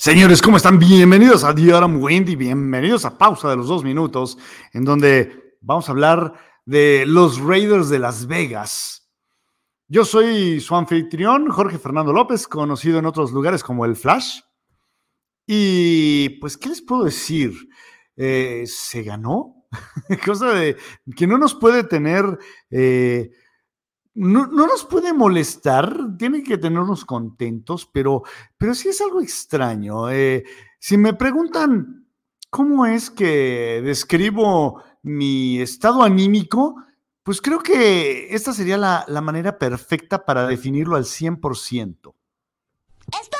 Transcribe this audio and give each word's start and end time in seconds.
Señores, 0.00 0.40
¿cómo 0.40 0.56
están? 0.56 0.78
Bienvenidos 0.78 1.44
a 1.44 1.52
Diaram 1.52 2.02
Wendy, 2.02 2.34
bienvenidos 2.34 3.04
a 3.04 3.18
Pausa 3.18 3.50
de 3.50 3.56
los 3.56 3.68
Dos 3.68 3.84
Minutos, 3.84 4.38
en 4.72 4.86
donde 4.86 5.58
vamos 5.60 5.86
a 5.86 5.92
hablar 5.92 6.32
de 6.64 7.04
los 7.06 7.38
Raiders 7.38 7.90
de 7.90 7.98
Las 7.98 8.26
Vegas. 8.26 9.12
Yo 9.88 10.06
soy 10.06 10.58
su 10.60 10.74
anfitrión, 10.74 11.50
Jorge 11.50 11.78
Fernando 11.78 12.14
López, 12.14 12.48
conocido 12.48 12.98
en 12.98 13.04
otros 13.04 13.30
lugares 13.32 13.62
como 13.62 13.84
el 13.84 13.94
Flash. 13.94 14.40
Y 15.46 16.30
pues, 16.40 16.56
¿qué 16.56 16.70
les 16.70 16.80
puedo 16.80 17.04
decir? 17.04 17.52
Eh, 18.16 18.64
¿Se 18.66 19.02
ganó? 19.02 19.66
Cosa 20.24 20.54
de 20.54 20.78
que 21.14 21.26
no 21.26 21.36
nos 21.36 21.54
puede 21.54 21.84
tener... 21.84 22.24
Eh, 22.70 23.32
no, 24.20 24.46
nos 24.46 24.84
puede 24.84 25.14
molestar, 25.14 26.16
tiene 26.18 26.42
que 26.42 26.58
tenernos 26.58 27.06
contentos, 27.06 27.88
pero, 27.90 28.22
pero 28.58 28.74
sí 28.74 28.88
es 28.88 29.00
algo 29.00 29.20
extraño. 29.22 30.10
Eh, 30.10 30.44
si 30.78 30.98
me 30.98 31.14
preguntan 31.14 32.06
cómo 32.50 32.84
es 32.84 33.10
que 33.10 33.80
describo 33.82 34.82
mi 35.02 35.60
estado 35.60 36.02
anímico, 36.02 36.76
pues 37.22 37.40
creo 37.40 37.60
que 37.60 38.34
esta 38.34 38.52
sería 38.52 38.76
la, 38.76 39.06
la 39.08 39.22
manera 39.22 39.58
perfecta 39.58 40.26
para 40.26 40.46
definirlo 40.46 40.96
al 40.96 41.04
100%. 41.04 42.14
Estoy 43.22 43.39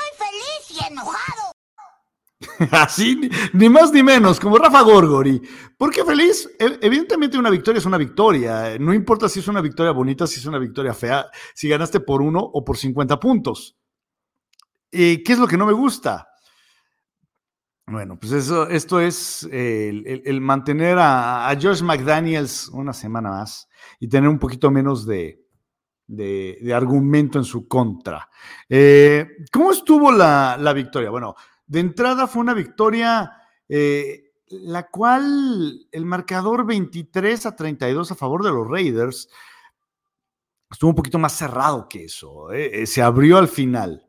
Así, 2.71 3.29
ni 3.53 3.69
más 3.69 3.91
ni 3.91 4.03
menos, 4.03 4.39
como 4.39 4.57
Rafa 4.57 4.81
Gorgori. 4.81 5.41
¿Por 5.77 5.91
qué 5.91 6.03
feliz? 6.05 6.49
E, 6.59 6.79
evidentemente 6.81 7.37
una 7.37 7.49
victoria 7.49 7.79
es 7.79 7.85
una 7.85 7.97
victoria. 7.97 8.77
No 8.79 8.93
importa 8.93 9.27
si 9.27 9.39
es 9.39 9.47
una 9.47 9.61
victoria 9.61 9.91
bonita, 9.91 10.27
si 10.27 10.39
es 10.39 10.45
una 10.45 10.59
victoria 10.59 10.93
fea, 10.93 11.25
si 11.53 11.67
ganaste 11.67 11.99
por 12.01 12.21
uno 12.21 12.39
o 12.39 12.63
por 12.63 12.77
50 12.77 13.19
puntos. 13.19 13.77
¿Qué 14.91 15.23
es 15.25 15.39
lo 15.39 15.47
que 15.47 15.57
no 15.57 15.65
me 15.65 15.73
gusta? 15.73 16.27
Bueno, 17.87 18.19
pues 18.19 18.33
eso, 18.33 18.67
esto 18.67 18.99
es 18.99 19.47
el, 19.51 20.41
mantener 20.41 20.97
a, 20.97 21.49
a, 21.49 21.55
Josh 21.55 21.81
McDaniels 21.81 22.69
una 22.69 22.93
semana 22.93 23.29
más 23.29 23.69
y 23.99 24.07
tener 24.07 24.29
un 24.29 24.37
poquito 24.37 24.69
menos 24.69 25.05
de, 25.05 25.41
de, 26.11 26.73
argumento 26.73 27.37
en 27.39 27.45
su 27.45 27.67
contra. 27.67 28.29
Eh, 28.67 29.27
¿Cómo 29.51 29.71
estuvo 29.71 30.11
la, 30.11 30.57
la 30.59 30.73
victoria? 30.73 31.09
Bueno, 31.09 31.35
de 31.71 31.79
entrada 31.79 32.27
fue 32.27 32.41
una 32.41 32.53
victoria, 32.53 33.31
eh, 33.69 34.33
la 34.49 34.89
cual 34.89 35.87
el 35.89 36.05
marcador 36.05 36.65
23 36.65 37.45
a 37.45 37.55
32 37.55 38.11
a 38.11 38.15
favor 38.15 38.43
de 38.43 38.51
los 38.51 38.67
Raiders 38.67 39.29
estuvo 40.69 40.89
un 40.89 40.97
poquito 40.97 41.17
más 41.17 41.31
cerrado 41.31 41.87
que 41.87 42.03
eso. 42.03 42.51
Eh, 42.51 42.81
eh, 42.81 42.85
se 42.85 43.01
abrió 43.01 43.37
al 43.37 43.47
final. 43.47 44.05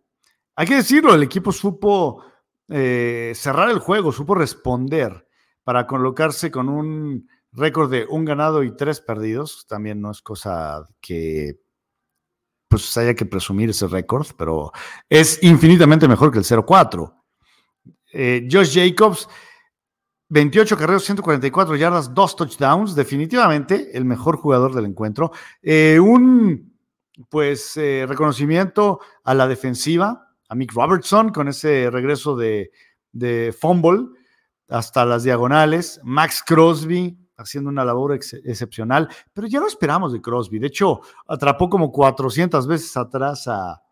Hay 0.57 0.67
que 0.67 0.75
decirlo, 0.75 1.15
el 1.15 1.23
equipo 1.23 1.53
supo 1.53 2.25
cerrar 2.67 3.71
el 3.71 3.79
juego, 3.79 4.11
supo 4.13 4.35
responder 4.35 5.29
para 5.63 5.87
colocarse 5.87 6.51
con 6.51 6.69
un 6.71 7.29
récord 7.53 7.91
de 7.91 8.07
un 8.09 8.25
ganado 8.25 8.65
y 8.65 8.75
tres 8.75 9.01
perdidos. 9.01 9.67
También 9.69 10.01
no 10.01 10.11
es 10.11 10.21
cosa 10.21 10.85
que 11.01 11.61
pues 12.67 12.97
haya 12.97 13.15
que 13.15 13.27
presumir 13.27 13.71
ese 13.71 13.87
récord, 13.87 14.27
pero 14.37 14.72
es 15.09 15.41
infinitamente 15.43 16.09
mejor 16.09 16.33
que 16.33 16.39
el 16.39 16.45
0-4. 16.45 17.22
Eh, 18.12 18.49
Josh 18.50 18.75
Jacobs, 18.75 19.28
28 20.28 20.77
carreras, 20.77 21.05
144 21.05 21.77
yardas, 21.77 22.15
dos 22.15 22.37
touchdowns, 22.37 22.95
definitivamente 22.95 23.97
el 23.97 24.05
mejor 24.05 24.37
jugador 24.37 24.75
del 24.75 24.87
encuentro. 24.87 25.33
Eh, 25.62 25.99
un, 26.00 26.75
pues, 27.28 27.77
eh, 27.77 28.06
reconocimiento 28.09 29.01
a 29.25 29.34
la 29.34 29.47
defensiva, 29.49 30.28
a 30.49 30.55
Mick 30.55 30.72
Robertson 30.72 31.31
con 31.31 31.49
ese 31.49 31.91
regreso 31.91 32.37
de, 32.37 32.71
de 33.12 33.55
fumble 33.59 34.09
hasta 34.69 35.05
las 35.05 35.22
diagonales. 35.22 36.01
Max 36.03 36.43
Crosby 36.47 37.19
haciendo 37.37 37.71
una 37.71 37.84
labor 37.84 38.15
excepcional, 38.15 39.09
pero 39.33 39.47
ya 39.47 39.61
lo 39.61 39.67
esperamos 39.67 40.12
de 40.12 40.21
Crosby. 40.21 40.59
De 40.59 40.69
hecho, 40.69 41.01
atrapó 41.27 41.69
como 41.69 41.91
400 41.91 42.67
veces 42.67 42.97
atrás 42.97 43.49
a, 43.49 43.83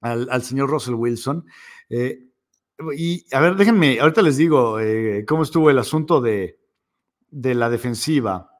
al, 0.00 0.42
señor 0.42 0.70
Russell 0.70 0.94
Wilson. 0.94 1.44
Y 2.96 3.24
a 3.32 3.40
ver, 3.40 3.56
déjenme, 3.56 4.00
ahorita 4.00 4.22
les 4.22 4.36
digo 4.36 4.80
eh, 4.80 5.24
cómo 5.26 5.44
estuvo 5.44 5.70
el 5.70 5.78
asunto 5.78 6.20
de, 6.20 6.58
la 7.30 7.70
defensiva. 7.70 8.50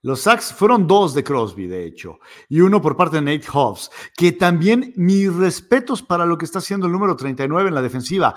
Los 0.00 0.22
sacks 0.22 0.52
fueron 0.52 0.86
dos 0.86 1.14
de 1.14 1.22
Crosby, 1.22 1.66
de 1.66 1.84
hecho, 1.84 2.18
y 2.48 2.60
uno 2.60 2.82
por 2.82 2.96
parte 2.96 3.16
de 3.16 3.22
Nate 3.22 3.46
Hobbs, 3.52 3.90
que 4.16 4.32
también 4.32 4.92
mis 4.96 5.32
respetos 5.32 6.02
para 6.02 6.26
lo 6.26 6.38
que 6.38 6.44
está 6.44 6.58
haciendo 6.58 6.86
el 6.86 6.92
número 6.92 7.14
39 7.14 7.68
en 7.68 7.74
la 7.74 7.82
defensiva. 7.82 8.34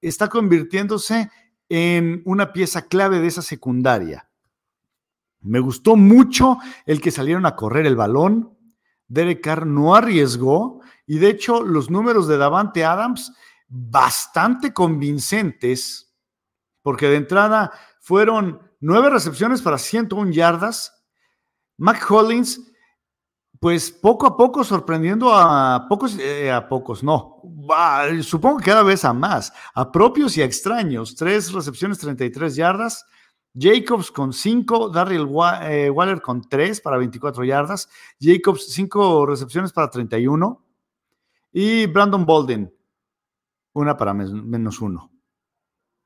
Está 0.00 0.28
convirtiéndose 0.28 1.30
en 1.68 2.22
una 2.26 2.52
pieza 2.52 2.86
clave 2.86 3.18
de 3.20 3.26
esa 3.26 3.42
secundaria. 3.42 4.28
Me 5.40 5.58
gustó 5.58 5.96
mucho 5.96 6.58
el 6.86 7.00
que 7.00 7.10
salieron 7.10 7.46
a 7.46 7.56
correr 7.56 7.86
el 7.86 7.96
balón. 7.96 8.56
Derek 9.08 9.42
Carr 9.42 9.66
no 9.66 9.94
arriesgó 9.96 10.80
y 11.06 11.18
de 11.18 11.30
hecho 11.30 11.62
los 11.62 11.90
números 11.90 12.28
de 12.28 12.36
Davante 12.36 12.84
Adams 12.84 13.32
bastante 13.70 14.74
convincentes, 14.74 16.12
porque 16.82 17.06
de 17.08 17.16
entrada 17.16 17.72
fueron 18.00 18.60
nueve 18.80 19.08
recepciones 19.10 19.62
para 19.62 19.78
101 19.78 20.32
yardas. 20.32 20.92
Mac 21.78 22.04
Hollins, 22.10 22.60
pues 23.60 23.90
poco 23.90 24.26
a 24.26 24.36
poco 24.36 24.64
sorprendiendo 24.64 25.32
a 25.34 25.86
pocos, 25.88 26.18
eh, 26.18 26.50
a 26.50 26.68
pocos, 26.68 27.02
no, 27.02 27.40
supongo 28.22 28.58
que 28.58 28.64
cada 28.64 28.82
vez 28.82 29.04
a 29.04 29.12
más, 29.12 29.52
a 29.74 29.90
propios 29.92 30.36
y 30.36 30.42
a 30.42 30.44
extraños. 30.44 31.14
Tres 31.14 31.52
recepciones, 31.52 31.98
33 31.98 32.56
yardas. 32.56 33.06
Jacobs 33.52 34.12
con 34.12 34.32
5, 34.32 34.90
Darryl 34.90 35.28
eh, 35.62 35.90
Waller 35.90 36.20
con 36.20 36.40
3 36.48 36.80
para 36.80 36.96
24 36.98 37.42
yardas, 37.42 37.88
Jacobs 38.20 38.72
5 38.72 39.26
recepciones 39.26 39.72
para 39.72 39.90
31 39.90 40.64
y 41.52 41.86
Brandon 41.86 42.24
Bolden 42.24 42.72
una 43.72 43.96
para 43.96 44.14
menos 44.14 44.80
uno. 44.80 45.10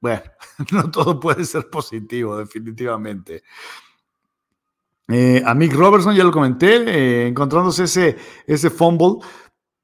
Bueno, 0.01 0.23
no 0.73 0.91
todo 0.91 1.19
puede 1.19 1.45
ser 1.45 1.71
positivo, 1.71 2.37
definitivamente. 2.37 3.43
Eh, 5.09 5.43
a 5.45 5.55
Robertson, 5.55 6.15
ya 6.15 6.25
lo 6.25 6.31
comenté, 6.31 6.77
eh, 6.77 7.27
encontrándose 7.27 7.85
ese, 7.85 8.17
ese 8.47 8.71
fumble 8.71 9.27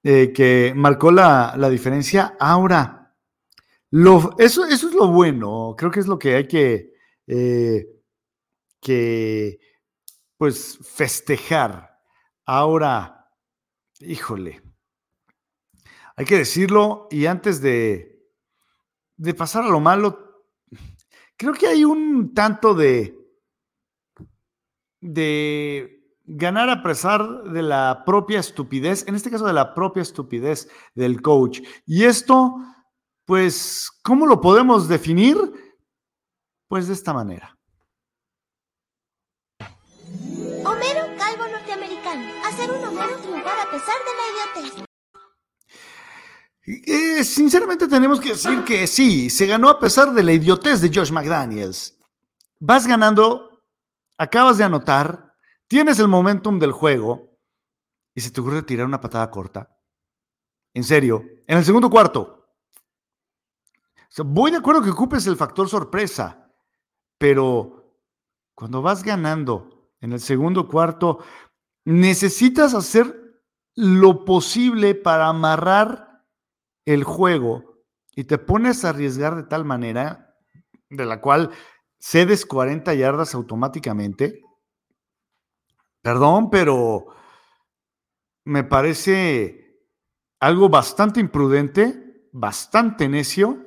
eh, 0.02 0.32
que 0.32 0.72
marcó 0.74 1.10
la, 1.10 1.54
diferencia. 1.70 2.36
Ahora, 2.38 3.14
lo, 3.90 4.34
eso, 4.38 4.66
eso 4.66 4.88
es 4.88 4.94
lo 4.94 5.08
bueno, 5.08 5.74
creo 5.76 5.90
que 5.90 6.00
es 6.00 6.06
lo 6.06 6.18
que 6.18 6.36
hay 6.36 6.48
que, 6.48 6.92
que 8.80 9.58
pues, 10.36 10.78
festejar. 10.82 11.98
Ahora, 12.46 13.30
híjole, 14.00 14.62
hay 16.16 16.24
que 16.24 16.38
decirlo, 16.38 17.08
y 17.10 17.26
antes 17.26 17.60
de, 17.60 18.26
de 19.16 19.34
pasar 19.34 19.64
a 19.64 19.68
lo 19.68 19.80
malo, 19.80 20.44
creo 21.36 21.52
que 21.52 21.66
hay 21.66 21.84
un 21.84 22.34
tanto 22.34 22.74
de, 22.74 23.18
de 25.00 26.00
ganar 26.24 26.68
a 26.70 26.82
pesar 26.82 27.44
de 27.44 27.62
la 27.62 28.02
propia 28.04 28.40
estupidez, 28.40 29.06
en 29.08 29.14
este 29.14 29.30
caso 29.30 29.46
de 29.46 29.52
la 29.52 29.74
propia 29.74 30.02
estupidez 30.02 30.68
del 30.94 31.22
coach. 31.22 31.60
Y 31.86 32.04
esto, 32.04 32.56
pues, 33.24 33.90
¿cómo 34.02 34.26
lo 34.26 34.40
podemos 34.40 34.88
definir? 34.88 35.36
Pues 36.68 36.86
de 36.86 36.94
esta 36.94 37.12
manera. 37.12 37.58
Homero 39.58 41.06
Calvo 41.18 41.48
Norteamericano. 41.50 42.32
Hacer 42.46 42.70
un 42.70 42.84
Homero 42.84 43.16
triunfar 43.16 43.58
a 43.58 43.70
pesar 43.70 43.96
de 43.98 44.60
la 44.60 44.62
idiotez. 44.62 44.89
Eh, 46.66 47.24
sinceramente 47.24 47.88
tenemos 47.88 48.20
que 48.20 48.30
decir 48.30 48.64
que 48.64 48.86
sí, 48.86 49.30
se 49.30 49.46
ganó 49.46 49.68
a 49.68 49.78
pesar 49.78 50.12
de 50.12 50.22
la 50.22 50.32
idiotez 50.32 50.80
de 50.80 50.90
Josh 50.92 51.10
McDaniels. 51.10 51.98
Vas 52.58 52.86
ganando, 52.86 53.62
acabas 54.18 54.58
de 54.58 54.64
anotar, 54.64 55.34
tienes 55.66 55.98
el 55.98 56.08
momentum 56.08 56.58
del 56.58 56.72
juego 56.72 57.38
y 58.14 58.20
se 58.20 58.30
te 58.30 58.40
ocurre 58.40 58.62
tirar 58.62 58.86
una 58.86 59.00
patada 59.00 59.30
corta. 59.30 59.76
En 60.74 60.84
serio, 60.84 61.24
en 61.46 61.58
el 61.58 61.64
segundo 61.64 61.88
cuarto. 61.88 62.54
voy 64.18 64.50
de 64.50 64.58
acuerdo 64.58 64.82
que 64.82 64.90
ocupes 64.90 65.26
el 65.26 65.36
factor 65.36 65.68
sorpresa, 65.68 66.52
pero 67.18 67.96
cuando 68.54 68.82
vas 68.82 69.02
ganando 69.02 69.90
en 70.00 70.12
el 70.12 70.20
segundo 70.20 70.68
cuarto, 70.68 71.24
necesitas 71.84 72.74
hacer 72.74 73.42
lo 73.74 74.24
posible 74.24 74.94
para 74.94 75.28
amarrar 75.28 76.09
el 76.92 77.04
juego 77.04 77.82
y 78.14 78.24
te 78.24 78.38
pones 78.38 78.84
a 78.84 78.90
arriesgar 78.90 79.36
de 79.36 79.44
tal 79.44 79.64
manera 79.64 80.36
de 80.88 81.04
la 81.06 81.20
cual 81.20 81.50
cedes 81.98 82.46
40 82.46 82.94
yardas 82.94 83.34
automáticamente, 83.34 84.42
perdón, 86.02 86.50
pero 86.50 87.06
me 88.44 88.64
parece 88.64 89.78
algo 90.40 90.68
bastante 90.68 91.20
imprudente 91.20 92.10
bastante 92.32 93.08
necio 93.08 93.64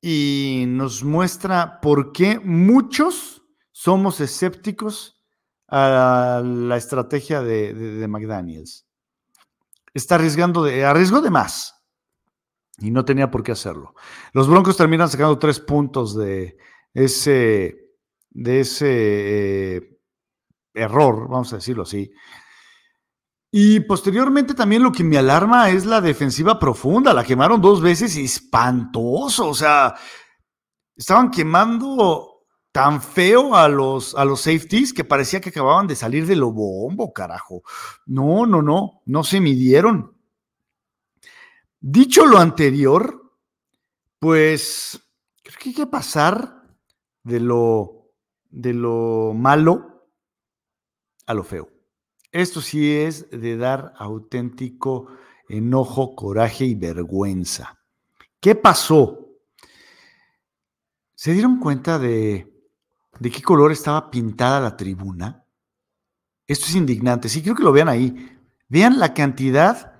y 0.00 0.64
nos 0.68 1.04
muestra 1.04 1.80
por 1.80 2.12
qué 2.12 2.38
muchos 2.38 3.42
somos 3.72 4.20
escépticos 4.20 5.22
a 5.68 6.42
la 6.44 6.76
estrategia 6.76 7.42
de, 7.42 8.06
McDaniels. 8.08 8.86
Está 9.92 10.16
arriesgando 10.16 10.62
de, 10.62 10.84
arriesgó 10.84 11.20
de 11.20 11.30
más 11.30 11.74
y 12.78 12.90
no 12.90 13.04
tenía 13.04 13.30
por 13.30 13.42
qué 13.42 13.52
hacerlo. 13.52 13.94
Los 14.32 14.48
Broncos 14.48 14.76
terminan 14.76 15.08
sacando 15.08 15.38
tres 15.38 15.60
puntos 15.60 16.16
de 16.16 16.56
ese, 16.94 17.76
de 18.30 18.60
ese 18.60 19.76
eh, 19.76 20.00
error, 20.74 21.28
vamos 21.28 21.52
a 21.52 21.56
decirlo 21.56 21.82
así. 21.82 22.10
Y 23.52 23.80
posteriormente 23.80 24.54
también 24.54 24.82
lo 24.82 24.92
que 24.92 25.02
me 25.02 25.18
alarma 25.18 25.70
es 25.70 25.84
la 25.84 26.00
defensiva 26.00 26.58
profunda. 26.58 27.12
La 27.12 27.24
quemaron 27.24 27.60
dos 27.60 27.80
veces 27.80 28.16
y 28.16 28.24
espantoso. 28.24 29.48
O 29.48 29.54
sea, 29.54 29.94
estaban 30.94 31.30
quemando 31.30 32.29
tan 32.72 33.02
feo 33.02 33.56
a 33.56 33.68
los, 33.68 34.14
a 34.14 34.24
los 34.24 34.42
safeties 34.42 34.92
que 34.92 35.04
parecía 35.04 35.40
que 35.40 35.48
acababan 35.48 35.86
de 35.86 35.96
salir 35.96 36.26
de 36.26 36.36
lo 36.36 36.52
bombo, 36.52 37.12
carajo. 37.12 37.62
No, 38.06 38.46
no, 38.46 38.62
no, 38.62 39.02
no 39.06 39.24
se 39.24 39.40
midieron. 39.40 40.16
Dicho 41.80 42.26
lo 42.26 42.38
anterior, 42.38 43.34
pues 44.18 45.00
creo 45.42 45.56
que 45.58 45.68
hay 45.70 45.74
que 45.74 45.86
pasar 45.86 46.62
de 47.24 47.40
lo, 47.40 48.12
de 48.50 48.74
lo 48.74 49.32
malo 49.34 50.06
a 51.26 51.34
lo 51.34 51.42
feo. 51.42 51.68
Esto 52.30 52.60
sí 52.60 52.96
es 52.96 53.28
de 53.30 53.56
dar 53.56 53.92
auténtico 53.96 55.08
enojo, 55.48 56.14
coraje 56.14 56.64
y 56.64 56.74
vergüenza. 56.76 57.80
¿Qué 58.38 58.54
pasó? 58.54 59.26
¿Se 61.14 61.32
dieron 61.32 61.58
cuenta 61.58 61.98
de, 61.98 62.49
de 63.20 63.30
qué 63.30 63.42
color 63.42 63.70
estaba 63.70 64.10
pintada 64.10 64.60
la 64.60 64.76
tribuna? 64.76 65.44
Esto 66.48 66.66
es 66.66 66.74
indignante. 66.74 67.28
Sí, 67.28 67.42
creo 67.42 67.54
que 67.54 67.62
lo 67.62 67.70
vean 67.70 67.88
ahí. 67.88 68.36
Vean 68.68 68.98
la 68.98 69.14
cantidad 69.14 69.94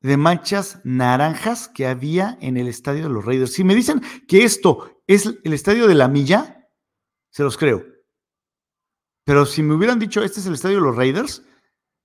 de 0.00 0.16
manchas 0.16 0.80
naranjas 0.84 1.68
que 1.68 1.86
había 1.86 2.36
en 2.40 2.56
el 2.56 2.68
estadio 2.68 3.04
de 3.04 3.08
los 3.08 3.24
Raiders. 3.24 3.52
Si 3.52 3.64
me 3.64 3.74
dicen 3.74 4.00
que 4.28 4.44
esto 4.44 5.02
es 5.06 5.38
el 5.42 5.52
estadio 5.52 5.88
de 5.88 5.94
la 5.94 6.08
milla, 6.08 6.68
se 7.30 7.42
los 7.42 7.56
creo. 7.56 7.84
Pero 9.24 9.46
si 9.46 9.62
me 9.62 9.74
hubieran 9.74 9.98
dicho, 9.98 10.22
este 10.22 10.40
es 10.40 10.46
el 10.46 10.54
estadio 10.54 10.76
de 10.76 10.82
los 10.82 10.96
Raiders, 10.96 11.44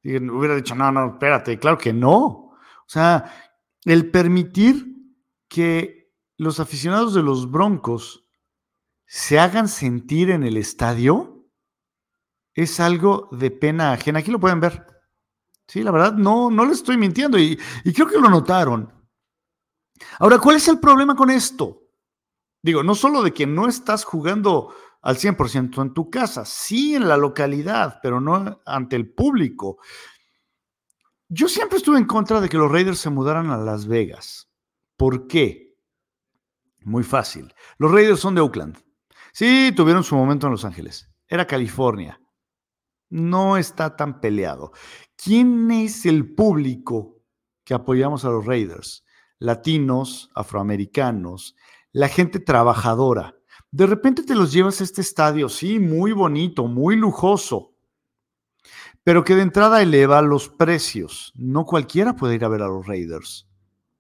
hubiera 0.04 0.56
dicho, 0.56 0.76
no, 0.76 0.92
no, 0.92 1.14
espérate, 1.14 1.58
claro 1.60 1.78
que 1.78 1.92
no. 1.92 2.16
O 2.16 2.88
sea, 2.88 3.34
el 3.84 4.12
permitir 4.12 4.86
que 5.50 6.14
los 6.38 6.60
aficionados 6.60 7.14
de 7.14 7.24
los 7.24 7.50
Broncos 7.50 8.27
se 9.08 9.40
hagan 9.40 9.70
sentir 9.70 10.30
en 10.30 10.44
el 10.44 10.58
estadio 10.58 11.50
es 12.54 12.80
algo 12.80 13.30
de 13.32 13.52
pena 13.52 13.94
ajena. 13.94 14.20
Aquí 14.20 14.32
lo 14.32 14.40
pueden 14.40 14.60
ver. 14.60 14.86
Sí, 15.68 15.82
la 15.84 15.92
verdad, 15.92 16.14
no, 16.14 16.52
no 16.52 16.66
les 16.66 16.78
estoy 16.78 16.98
mintiendo 16.98 17.40
y, 17.40 17.60
y 17.84 17.94
creo 17.94 18.08
que 18.08 18.20
lo 18.20 18.30
notaron. 18.30 18.94
Ahora, 20.20 20.40
¿cuál 20.40 20.58
es 20.58 20.68
el 20.68 20.80
problema 20.80 21.16
con 21.16 21.30
esto? 21.30 21.84
Digo, 22.62 22.84
no 22.84 22.96
solo 22.96 23.24
de 23.24 23.34
que 23.34 23.48
no 23.48 23.68
estás 23.68 24.04
jugando 24.04 24.74
al 25.02 25.18
100% 25.18 25.82
en 25.82 25.94
tu 25.94 26.10
casa, 26.10 26.46
sí 26.46 26.96
en 26.96 27.08
la 27.08 27.16
localidad, 27.16 28.00
pero 28.02 28.20
no 28.20 28.62
ante 28.66 28.96
el 28.96 29.14
público. 29.14 29.78
Yo 31.30 31.48
siempre 31.48 31.78
estuve 31.78 31.98
en 31.98 32.06
contra 32.06 32.42
de 32.42 32.50
que 32.50 32.58
los 32.58 32.72
Raiders 32.72 33.00
se 33.00 33.10
mudaran 33.10 33.50
a 33.52 33.58
Las 33.58 33.88
Vegas. 33.88 34.50
¿Por 34.98 35.28
qué? 35.28 35.78
Muy 36.84 37.04
fácil. 37.04 37.54
Los 37.78 37.92
Raiders 37.92 38.20
son 38.20 38.36
de 38.36 38.42
Oakland. 38.42 38.87
Sí, 39.38 39.72
tuvieron 39.76 40.04
su 40.04 40.16
momento 40.16 40.48
en 40.48 40.52
Los 40.54 40.66
Ángeles. 40.66 41.12
Era 41.28 41.46
California. 41.46 42.20
No 43.12 43.56
está 43.56 43.96
tan 43.96 44.20
peleado. 44.20 44.72
¿Quién 45.16 45.70
es 45.70 46.08
el 46.08 46.34
público 46.34 47.22
que 47.64 47.76
apoyamos 47.76 48.26
a 48.26 48.30
los 48.30 48.48
Raiders? 48.48 49.06
Latinos, 49.38 50.32
afroamericanos, 50.34 51.56
la 51.92 52.08
gente 52.08 52.40
trabajadora. 52.40 53.36
De 53.70 53.86
repente 53.86 54.24
te 54.24 54.34
los 54.34 54.52
llevas 54.52 54.82
a 54.82 54.86
este 54.86 55.02
estadio, 55.02 55.50
sí, 55.50 55.78
muy 55.78 56.14
bonito, 56.14 56.66
muy 56.66 56.96
lujoso, 56.96 57.76
pero 59.04 59.24
que 59.24 59.36
de 59.36 59.44
entrada 59.44 59.84
eleva 59.84 60.24
los 60.24 60.50
precios. 60.50 61.32
No 61.36 61.64
cualquiera 61.66 62.16
puede 62.16 62.34
ir 62.34 62.44
a 62.44 62.50
ver 62.50 62.64
a 62.64 62.68
los 62.70 62.88
Raiders, 62.88 63.48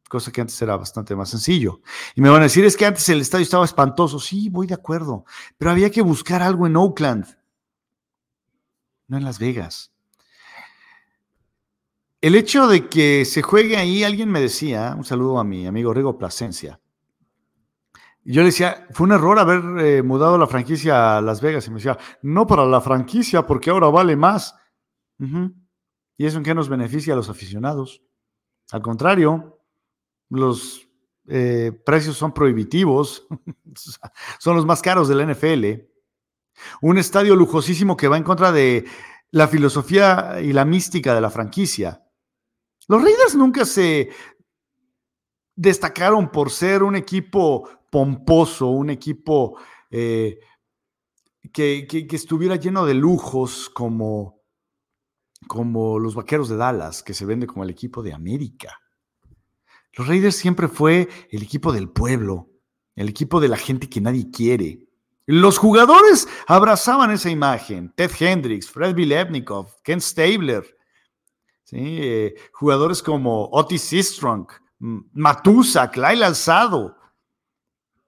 cosa 0.07 0.31
que 0.31 0.41
antes 0.41 0.61
era 0.61 0.77
bastante 0.77 1.15
más 1.15 1.29
sencillo. 1.29 1.81
Y 2.15 2.21
me 2.21 2.29
van 2.29 2.41
a 2.41 2.43
decir, 2.43 2.65
es 2.65 2.77
que 2.77 2.85
antes 2.85 3.07
el 3.09 3.21
estadio 3.21 3.43
estaba 3.43 3.65
espantoso. 3.65 4.19
Sí, 4.19 4.49
voy 4.49 4.67
de 4.67 4.73
acuerdo, 4.73 5.25
pero 5.57 5.71
había 5.71 5.89
que 5.89 6.01
buscar 6.01 6.41
algo 6.41 6.67
en 6.67 6.77
Oakland, 6.77 7.25
no 9.07 9.17
en 9.17 9.23
Las 9.23 9.39
Vegas. 9.39 9.91
El 12.19 12.35
hecho 12.35 12.67
de 12.67 12.87
que 12.87 13.25
se 13.25 13.41
juegue 13.41 13.77
ahí, 13.77 14.03
alguien 14.03 14.29
me 14.29 14.41
decía, 14.41 14.95
un 14.97 15.05
saludo 15.05 15.39
a 15.39 15.43
mi 15.43 15.67
amigo 15.67 15.93
Rigo 15.93 16.17
Plasencia, 16.17 16.79
yo 18.29 18.41
le 18.41 18.47
decía, 18.47 18.85
fue 18.91 19.05
un 19.05 19.13
error 19.13 19.39
haber 19.39 19.85
eh, 19.85 20.03
mudado 20.03 20.37
la 20.37 20.47
franquicia 20.47 21.17
a 21.17 21.21
Las 21.21 21.39
Vegas. 21.39 21.65
Y 21.65 21.69
me 21.69 21.77
decía, 21.77 21.97
no 22.21 22.45
para 22.45 22.65
la 22.65 22.81
franquicia, 22.81 23.47
porque 23.47 23.69
ahora 23.69 23.87
vale 23.87 24.17
más. 24.17 24.53
¿Y 25.17 26.25
eso 26.25 26.37
en 26.37 26.43
qué 26.43 26.53
nos 26.53 26.67
beneficia 26.67 27.13
a 27.13 27.15
los 27.15 27.29
aficionados? 27.29 28.03
Al 28.71 28.81
contrario, 28.81 29.56
los 30.29 30.87
eh, 31.27 31.71
precios 31.85 32.17
son 32.17 32.33
prohibitivos, 32.33 33.27
son 34.39 34.55
los 34.55 34.65
más 34.65 34.81
caros 34.81 35.07
de 35.07 35.15
la 35.15 35.25
NFL. 35.25 35.65
Un 36.81 36.97
estadio 36.97 37.35
lujosísimo 37.35 37.97
que 37.97 38.07
va 38.07 38.17
en 38.17 38.23
contra 38.23 38.51
de 38.51 38.85
la 39.31 39.47
filosofía 39.47 40.39
y 40.41 40.53
la 40.53 40.65
mística 40.65 41.13
de 41.13 41.21
la 41.21 41.29
franquicia. 41.29 42.03
Los 42.87 43.01
Raiders 43.01 43.35
nunca 43.35 43.65
se 43.65 44.09
destacaron 45.55 46.31
por 46.31 46.49
ser 46.51 46.83
un 46.83 46.95
equipo 46.95 47.69
pomposo, 47.91 48.67
un 48.67 48.89
equipo 48.89 49.59
eh, 49.89 50.39
que, 51.51 52.07
estuviera 52.11 52.55
lleno 52.55 52.85
de 52.85 52.93
lujos 52.93 53.69
como, 53.69 54.43
como 55.47 55.99
los 55.99 56.15
Vaqueros 56.15 56.49
de 56.49 56.57
Dallas, 56.57 57.03
que 57.03 57.13
se 57.13 57.25
vende 57.25 57.47
como 57.47 57.63
el 57.63 57.69
equipo 57.69 58.01
de 58.03 58.13
América. 58.13 58.79
Los 59.93 60.07
Raiders 60.07 60.35
siempre 60.35 60.67
fue 60.67 61.09
el 61.31 61.43
equipo 61.43 61.71
del 61.71 61.89
pueblo, 61.89 62.49
el 62.95 63.09
equipo 63.09 63.39
de 63.39 63.47
la 63.47 63.57
gente 63.57 63.89
que 63.89 64.01
nadie 64.01 64.29
quiere. 64.31 64.87
Los 65.25 65.57
jugadores 65.57 66.27
abrazaban 66.47 67.11
esa 67.11 67.29
imagen. 67.29 67.91
Ted 67.95 68.11
Hendricks, 68.17 68.69
Fred 68.69 68.95
Vilevnikov, 68.95 69.81
Ken 69.83 69.99
Stabler, 69.99 70.77
eh, 71.71 72.33
jugadores 72.53 73.03
como 73.03 73.49
Otis 73.51 73.81
Sistrunk, 73.81 74.53
Matusa, 74.79 75.91
Kyle 75.91 76.23
Alzado, 76.23 76.95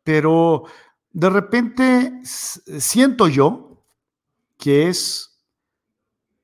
pero 0.03 0.63
de 1.11 1.29
repente 1.29 2.21
siento 2.23 3.27
yo 3.27 3.83
que 4.57 4.87
es 4.87 5.43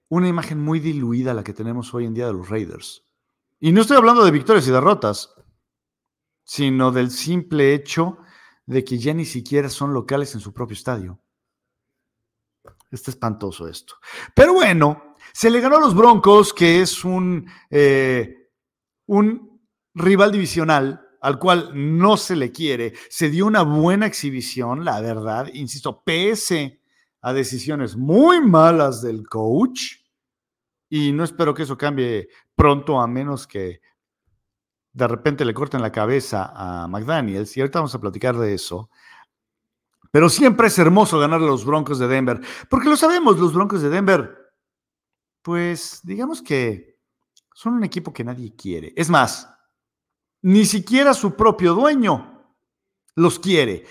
una 0.10 0.28
imagen 0.28 0.60
muy 0.60 0.80
diluida 0.80 1.34
la 1.34 1.44
que 1.44 1.54
tenemos 1.54 1.94
hoy 1.94 2.06
en 2.06 2.14
día 2.14 2.28
de 2.28 2.34
los 2.34 2.50
Raiders. 2.50 3.05
Y 3.60 3.72
no 3.72 3.82
estoy 3.82 3.98
hablando 3.98 4.24
de 4.24 4.32
victorias 4.32 4.68
y 4.68 4.72
derrotas, 4.72 5.34
sino 6.44 6.92
del 6.92 7.10
simple 7.12 7.74
hecho 7.74 8.18
de 8.66 8.84
que 8.84 8.98
ya 8.98 9.14
ni 9.14 9.26
siquiera 9.26 9.70
son 9.70 9.94
locales 9.94 10.34
en 10.36 10.42
su 10.42 10.54
propio 10.54 10.74
estadio. 10.74 11.22
Está 12.92 13.12
espantoso 13.12 13.68
esto. 13.68 13.96
Pero 14.36 14.54
bueno, 14.54 15.16
se 15.34 15.50
le 15.50 15.60
ganó 15.60 15.78
a 15.78 15.82
los 15.82 15.96
Broncos, 15.96 16.54
que 16.54 16.82
es 16.82 17.04
un, 17.04 17.50
eh, 17.70 18.52
un 19.08 19.62
rival 19.94 20.32
divisional 20.32 21.02
al 21.22 21.40
cual 21.40 21.72
no 21.74 22.18
se 22.18 22.36
le 22.36 22.52
quiere. 22.52 22.94
Se 23.10 23.30
dio 23.30 23.48
una 23.48 23.64
buena 23.64 24.06
exhibición, 24.06 24.86
la 24.86 25.02
verdad, 25.02 25.48
insisto, 25.54 26.04
pese 26.04 26.82
a 27.22 27.34
decisiones 27.34 27.96
muy 27.96 28.42
malas 28.42 29.02
del 29.02 29.28
coach. 29.28 30.05
Y 30.96 31.12
no 31.12 31.26
espero 31.26 31.54
que 31.54 31.64
eso 31.64 31.78
cambie 31.78 32.30
pronto, 32.56 33.02
a 33.02 33.06
menos 33.06 33.48
que 33.48 33.82
de 34.94 35.08
repente 35.10 35.44
le 35.44 35.54
corten 35.54 35.82
la 35.82 35.92
cabeza 35.92 36.54
a 36.56 36.88
McDaniels. 36.88 37.58
Y 37.58 37.60
ahorita 37.60 37.80
vamos 37.80 37.94
a 37.96 38.00
platicar 38.00 38.38
de 38.38 38.54
eso. 38.54 38.90
Pero 40.10 40.30
siempre 40.30 40.68
es 40.68 40.80
hermoso 40.80 41.20
ganar 41.20 41.42
a 41.42 41.46
los 41.46 41.66
Broncos 41.66 42.00
de 42.00 42.08
Denver, 42.08 42.40
porque 42.70 42.88
lo 42.88 42.96
sabemos, 42.96 43.38
los 43.38 43.54
Broncos 43.54 43.82
de 43.82 43.90
Denver, 43.90 44.54
pues 45.42 46.00
digamos 46.02 46.42
que 46.42 46.98
son 47.54 47.74
un 47.74 47.84
equipo 47.84 48.14
que 48.14 48.24
nadie 48.24 48.56
quiere. 48.56 48.94
Es 48.96 49.10
más, 49.10 49.50
ni 50.44 50.64
siquiera 50.64 51.14
su 51.14 51.36
propio 51.36 51.74
dueño 51.74 52.56
los 53.16 53.38
quiere. 53.38 53.86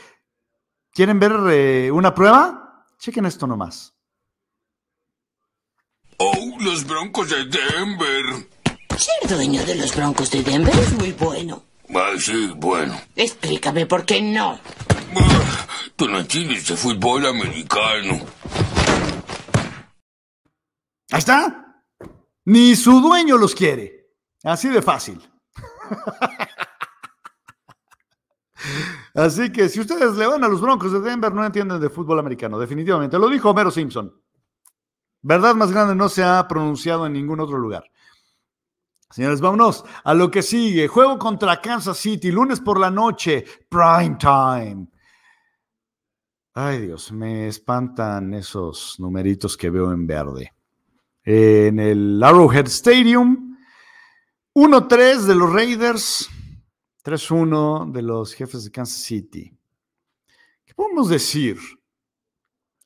¿Quieren 0.91 1.21
ver 1.21 1.33
eh, 1.51 1.91
una 1.93 2.15
prueba? 2.15 2.87
Chequen 2.97 3.27
esto 3.27 3.47
nomás. 3.47 3.94
Oh, 6.18 6.56
los 6.61 6.87
Broncos 6.87 7.30
de 7.30 7.44
Denver. 7.47 8.47
Ser 8.97 9.28
dueño 9.28 9.64
de 9.64 9.75
los 9.76 9.94
Broncos 9.94 10.30
de 10.30 10.42
Denver 10.42 10.75
es 10.78 10.92
muy 10.99 11.12
bueno. 11.12 11.62
Ah, 11.94 12.12
sí, 12.18 12.52
bueno. 12.56 12.99
Explícame 13.16 13.87
por 13.87 14.04
qué 14.04 14.21
no. 14.23 14.59
Ah, 15.16 15.66
Tú 15.97 16.09
no 16.09 16.18
entiendes 16.21 16.66
de 16.68 16.76
fútbol 16.76 17.26
americano. 17.26 18.21
Ahí 21.11 21.18
está. 21.18 21.83
Ni 22.47 22.75
su 22.76 23.00
dueño 23.00 23.37
los 23.37 23.54
quiere. 23.54 24.11
Así 24.42 24.68
de 24.68 24.83
fácil. 24.83 25.21
Así 29.14 29.52
que 29.52 29.68
si 29.68 29.80
ustedes 29.80 30.16
le 30.16 30.26
van 30.26 30.42
a 30.42 30.49
los 30.49 30.61
Broncos 30.61 30.92
de 30.92 31.00
Denver, 31.00 31.33
no 31.33 31.44
entienden 31.44 31.80
de 31.80 31.90
fútbol 31.90 32.18
americano, 32.18 32.59
definitivamente. 32.59 33.18
Lo 33.18 33.28
dijo 33.28 33.50
Homero 33.50 33.71
Simpson. 33.71 34.12
Verdad 35.25 35.54
más 35.54 35.73
grande 35.73 35.95
no 35.95 36.11
se 36.11 36.23
ha 36.23 36.47
pronunciado 36.47 37.07
en 37.07 37.14
ningún 37.14 37.40
otro 37.40 37.57
lugar. 37.57 37.90
Señores, 39.11 39.40
vámonos 39.40 39.83
a 40.04 40.12
lo 40.12 40.31
que 40.31 40.43
sigue. 40.43 40.87
Juego 40.87 41.19
contra 41.19 41.62
Kansas 41.62 41.97
City, 41.97 42.31
lunes 42.31 42.61
por 42.61 42.78
la 42.78 42.90
noche, 42.90 43.43
prime 43.71 44.19
time. 44.21 44.87
Ay 46.52 46.83
Dios, 46.83 47.11
me 47.11 47.49
espantan 47.49 48.35
esos 48.35 49.00
numeritos 49.00 49.57
que 49.57 49.71
veo 49.71 49.93
en 49.93 50.07
verde. 50.07 50.52
En 51.23 51.81
el 51.81 52.23
Arrowhead 52.23 52.66
Stadium, 52.66 53.57
1-3 54.54 55.21
de 55.21 55.35
los 55.35 55.50
Raiders, 55.50 56.28
3-1 57.02 57.93
de 57.93 58.02
los 58.02 58.35
jefes 58.35 58.64
de 58.64 58.71
Kansas 58.71 59.00
City. 59.00 59.57
¿Qué 60.66 60.75
podemos 60.75 61.09
decir? 61.09 61.57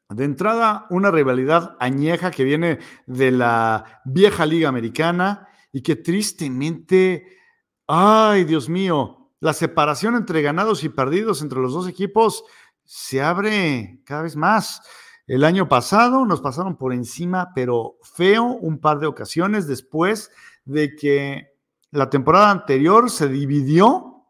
De 0.09 0.25
entrada, 0.25 0.87
una 0.89 1.11
rivalidad 1.11 1.77
añeja 1.81 2.31
que 2.31 2.45
viene 2.45 2.79
de 3.07 3.31
la 3.31 4.01
vieja 4.07 4.47
liga 4.47 4.69
americana 4.69 5.49
y 5.71 5.83
que 5.83 5.97
tristemente, 5.97 7.37
ay 7.87 8.45
Dios 8.45 8.71
mío, 8.71 9.33
la 9.41 9.53
separación 9.53 10.17
entre 10.17 10.41
ganados 10.41 10.83
y 10.83 10.89
perdidos 10.89 11.43
entre 11.43 11.61
los 11.61 11.75
dos 11.75 11.87
equipos 11.87 12.45
se 12.85 13.21
abre 13.21 14.01
cada 14.07 14.23
vez 14.23 14.35
más. 14.35 14.81
El 15.27 15.45
año 15.45 15.69
pasado 15.69 16.25
nos 16.25 16.41
pasaron 16.41 16.79
por 16.79 16.95
encima, 16.95 17.53
pero 17.55 17.99
feo, 18.03 18.45
un 18.45 18.81
par 18.81 19.01
de 19.01 19.07
ocasiones 19.07 19.67
después 19.67 20.31
de 20.65 20.97
que 20.97 21.49
la 21.91 22.09
temporada 22.09 22.51
anterior 22.51 23.11
se 23.11 23.29
dividió 23.29 24.25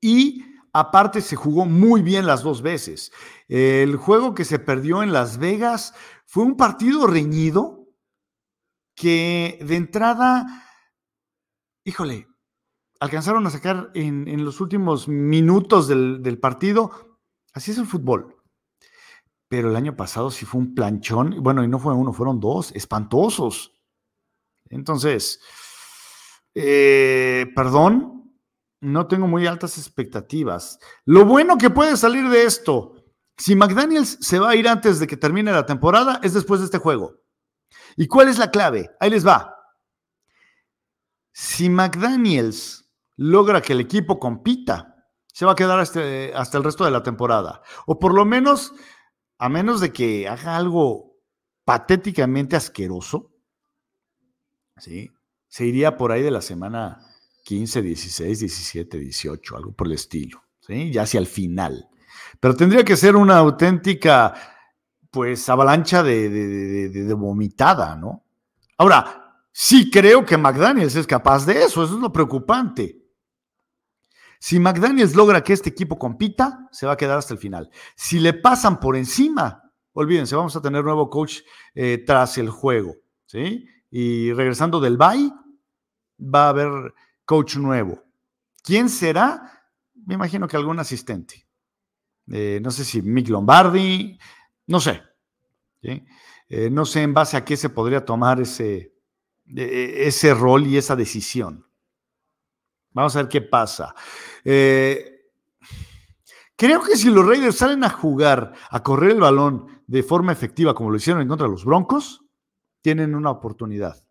y 0.00 0.44
aparte 0.72 1.20
se 1.20 1.36
jugó 1.36 1.64
muy 1.66 2.02
bien 2.02 2.26
las 2.26 2.42
dos 2.42 2.62
veces. 2.62 3.12
El 3.48 3.96
juego 3.96 4.34
que 4.34 4.44
se 4.44 4.58
perdió 4.58 5.02
en 5.02 5.12
Las 5.12 5.38
Vegas 5.38 5.94
fue 6.26 6.44
un 6.44 6.56
partido 6.56 7.06
reñido 7.06 7.86
que 8.94 9.58
de 9.62 9.76
entrada, 9.76 10.44
híjole, 11.84 12.28
alcanzaron 13.00 13.46
a 13.46 13.50
sacar 13.50 13.90
en, 13.94 14.44
los 14.44 14.60
últimos 14.60 15.08
minutos 15.08 15.88
del, 15.88 16.22
del, 16.22 16.38
partido. 16.38 17.18
Así 17.52 17.70
es 17.70 17.78
el 17.78 17.86
fútbol. 17.86 18.36
Pero 19.48 19.70
el 19.70 19.76
año 19.76 19.96
pasado 19.96 20.30
sí 20.30 20.44
fue 20.44 20.60
un 20.60 20.74
planchón. 20.74 21.42
Bueno, 21.42 21.64
y 21.64 21.68
no 21.68 21.78
fue 21.78 21.94
uno, 21.94 22.12
fueron 22.12 22.40
dos, 22.40 22.72
espantosos. 22.72 23.72
Entonces, 24.68 25.40
eh, 26.54 27.46
perdón, 27.54 28.17
no 28.80 29.06
tengo 29.06 29.26
muy 29.26 29.46
altas 29.46 29.78
expectativas. 29.78 30.78
Lo 31.04 31.24
bueno 31.24 31.58
que 31.58 31.70
puede 31.70 31.96
salir 31.96 32.28
de 32.28 32.44
esto, 32.44 33.04
si 33.36 33.54
McDaniels 33.54 34.18
se 34.20 34.38
va 34.38 34.50
a 34.50 34.56
ir 34.56 34.68
antes 34.68 35.00
de 35.00 35.06
que 35.06 35.16
termine 35.16 35.52
la 35.52 35.66
temporada, 35.66 36.20
es 36.22 36.34
después 36.34 36.60
de 36.60 36.66
este 36.66 36.78
juego. 36.78 37.20
¿Y 37.96 38.06
cuál 38.06 38.28
es 38.28 38.38
la 38.38 38.50
clave? 38.50 38.90
Ahí 39.00 39.10
les 39.10 39.26
va. 39.26 39.56
Si 41.32 41.68
McDaniels 41.68 42.90
logra 43.16 43.60
que 43.60 43.72
el 43.72 43.80
equipo 43.80 44.18
compita, 44.18 44.96
se 45.32 45.44
va 45.44 45.52
a 45.52 45.56
quedar 45.56 45.78
hasta, 45.78 46.00
hasta, 46.34 46.58
el 46.58 46.64
resto 46.64 46.84
de 46.84 46.90
la 46.90 47.02
temporada. 47.02 47.62
O 47.86 47.98
por 47.98 48.14
lo 48.14 48.24
menos, 48.24 48.72
a 49.38 49.48
menos 49.48 49.80
de 49.80 49.92
que 49.92 50.28
haga 50.28 50.56
algo 50.56 51.16
patéticamente 51.64 52.56
asqueroso, 52.56 53.34
¿sí? 54.78 55.10
se 55.48 55.66
iría 55.66 55.96
por 55.96 56.12
ahí 56.12 56.22
de 56.22 56.30
la 56.30 56.42
semana 56.42 57.07
15, 57.48 57.80
16, 57.80 58.40
17, 58.40 58.98
18, 58.98 59.56
algo 59.56 59.72
por 59.72 59.86
el 59.86 59.94
estilo, 59.94 60.42
¿sí? 60.60 60.92
ya 60.92 61.04
hacia 61.04 61.18
el 61.18 61.26
final. 61.26 61.88
Pero 62.38 62.54
tendría 62.54 62.84
que 62.84 62.94
ser 62.94 63.16
una 63.16 63.38
auténtica 63.38 64.34
pues 65.10 65.48
avalancha 65.48 66.02
de, 66.02 67.14
vomitada, 67.16 67.96
¿no? 67.96 68.22
Ahora, 68.76 69.40
sí 69.50 69.90
creo 69.90 70.26
que 70.26 70.36
McDaniels 70.36 70.94
es 70.94 71.06
capaz 71.06 71.46
de 71.46 71.62
eso, 71.62 71.82
eso 71.82 71.94
es 71.94 72.00
lo 72.02 72.12
preocupante. 72.12 73.02
Si 74.38 74.60
McDaniels 74.60 75.16
logra 75.16 75.42
que 75.42 75.54
este 75.54 75.70
equipo 75.70 75.98
compita, 75.98 76.68
se 76.70 76.84
va 76.84 76.92
a 76.92 76.96
quedar 76.98 77.16
hasta 77.16 77.32
el 77.32 77.40
final. 77.40 77.70
Si 77.96 78.20
le 78.20 78.34
pasan 78.34 78.78
por 78.78 78.94
encima, 78.94 79.72
olvídense, 79.94 80.36
vamos 80.36 80.54
a 80.54 80.60
tener 80.60 80.84
nuevo 80.84 81.08
coach 81.08 81.38
eh, 81.74 82.04
tras 82.06 82.36
el 82.36 82.50
juego, 82.50 82.96
¿sí? 83.24 83.64
Y 83.90 84.34
regresando 84.34 84.80
del 84.80 84.98
bye, 84.98 85.32
va 86.20 86.44
a 86.44 86.48
haber 86.50 86.92
coach 87.28 87.56
nuevo. 87.56 88.02
¿Quién 88.64 88.88
será? 88.88 89.62
Me 90.06 90.14
imagino 90.14 90.48
que 90.48 90.56
algún 90.56 90.78
asistente. 90.78 91.46
Eh, 92.30 92.58
no 92.62 92.70
sé 92.70 92.86
si 92.86 93.02
Mick 93.02 93.28
Lombardi, 93.28 94.18
no 94.66 94.80
sé. 94.80 95.02
Eh, 95.82 96.70
no 96.70 96.86
sé 96.86 97.02
en 97.02 97.12
base 97.12 97.36
a 97.36 97.44
qué 97.44 97.58
se 97.58 97.68
podría 97.68 98.02
tomar 98.02 98.40
ese, 98.40 98.94
ese 99.54 100.32
rol 100.32 100.66
y 100.66 100.78
esa 100.78 100.96
decisión. 100.96 101.66
Vamos 102.92 103.14
a 103.14 103.20
ver 103.20 103.28
qué 103.28 103.42
pasa. 103.42 103.94
Eh, 104.42 105.26
creo 106.56 106.82
que 106.82 106.96
si 106.96 107.10
los 107.10 107.26
Raiders 107.26 107.56
salen 107.56 107.84
a 107.84 107.90
jugar, 107.90 108.54
a 108.70 108.82
correr 108.82 109.10
el 109.10 109.20
balón 109.20 109.82
de 109.86 110.02
forma 110.02 110.32
efectiva, 110.32 110.74
como 110.74 110.90
lo 110.90 110.96
hicieron 110.96 111.20
en 111.20 111.28
contra 111.28 111.46
de 111.46 111.52
los 111.52 111.66
Broncos, 111.66 112.24
tienen 112.80 113.14
una 113.14 113.30
oportunidad. 113.30 114.07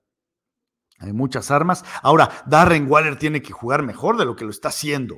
Hay 0.99 1.13
muchas 1.13 1.51
armas. 1.51 1.85
Ahora, 2.01 2.29
Darren 2.47 2.89
Waller 2.89 3.17
tiene 3.17 3.41
que 3.41 3.53
jugar 3.53 3.83
mejor 3.83 4.17
de 4.17 4.25
lo 4.25 4.35
que 4.35 4.45
lo 4.45 4.51
está 4.51 4.69
haciendo. 4.69 5.17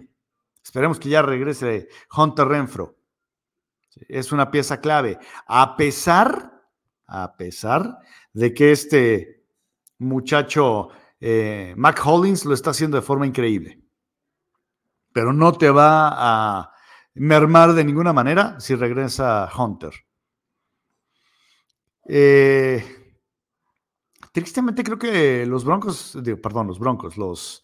Esperemos 0.64 1.00
que 1.00 1.10
ya 1.10 1.22
regrese 1.22 1.88
Hunter 2.16 2.48
Renfro. 2.48 2.98
Es 4.08 4.32
una 4.32 4.52
pieza 4.52 4.82
clave. 4.82 5.18
A 5.48 5.76
pesar, 5.76 6.52
a 7.08 7.36
pesar 7.36 7.98
de 8.34 8.54
que 8.54 8.72
este 8.72 9.46
muchacho 9.98 10.90
eh, 11.20 11.74
Mac 11.76 12.02
Hollins 12.06 12.46
lo 12.46 12.54
está 12.54 12.70
haciendo 12.72 12.98
de 12.98 13.04
forma 13.04 13.28
increíble. 13.28 13.82
Pero 15.12 15.34
no 15.34 15.54
te 15.54 15.70
va 15.70 16.10
a 16.12 16.74
mermar 17.16 17.74
de 17.74 17.84
ninguna 17.84 18.14
manera 18.14 18.60
si 18.60 18.76
regresa 18.76 19.50
Hunter. 19.58 19.94
Eh, 22.08 22.99
tristemente 24.42 24.84
creo 24.84 24.98
que 24.98 25.46
los 25.46 25.64
Broncos, 25.64 26.18
perdón, 26.42 26.68
los 26.68 26.80
Broncos, 26.80 27.18
los 27.18 27.64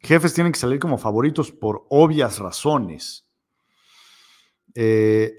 jefes 0.00 0.34
tienen 0.34 0.52
que 0.52 0.58
salir 0.58 0.78
como 0.78 0.98
favoritos 0.98 1.52
por 1.52 1.86
obvias 1.90 2.38
razones. 2.38 3.26
Eh, 4.74 5.32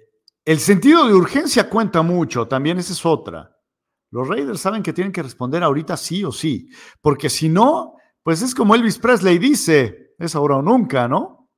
el 0.45 0.59
sentido 0.59 1.07
de 1.07 1.13
urgencia 1.13 1.69
cuenta 1.69 2.01
mucho, 2.01 2.47
también 2.47 2.77
esa 2.77 2.93
es 2.93 3.05
otra. 3.05 3.57
Los 4.11 4.27
Raiders 4.27 4.61
saben 4.61 4.83
que 4.83 4.93
tienen 4.93 5.11
que 5.11 5.23
responder 5.23 5.63
ahorita 5.63 5.97
sí 5.97 6.23
o 6.23 6.31
sí, 6.31 6.69
porque 7.01 7.29
si 7.29 7.49
no, 7.49 7.95
pues 8.21 8.41
es 8.41 8.53
como 8.53 8.75
Elvis 8.75 8.99
Presley 8.99 9.37
dice, 9.39 10.13
es 10.19 10.35
ahora 10.35 10.57
o 10.57 10.61
nunca, 10.61 11.07
¿no? 11.07 11.49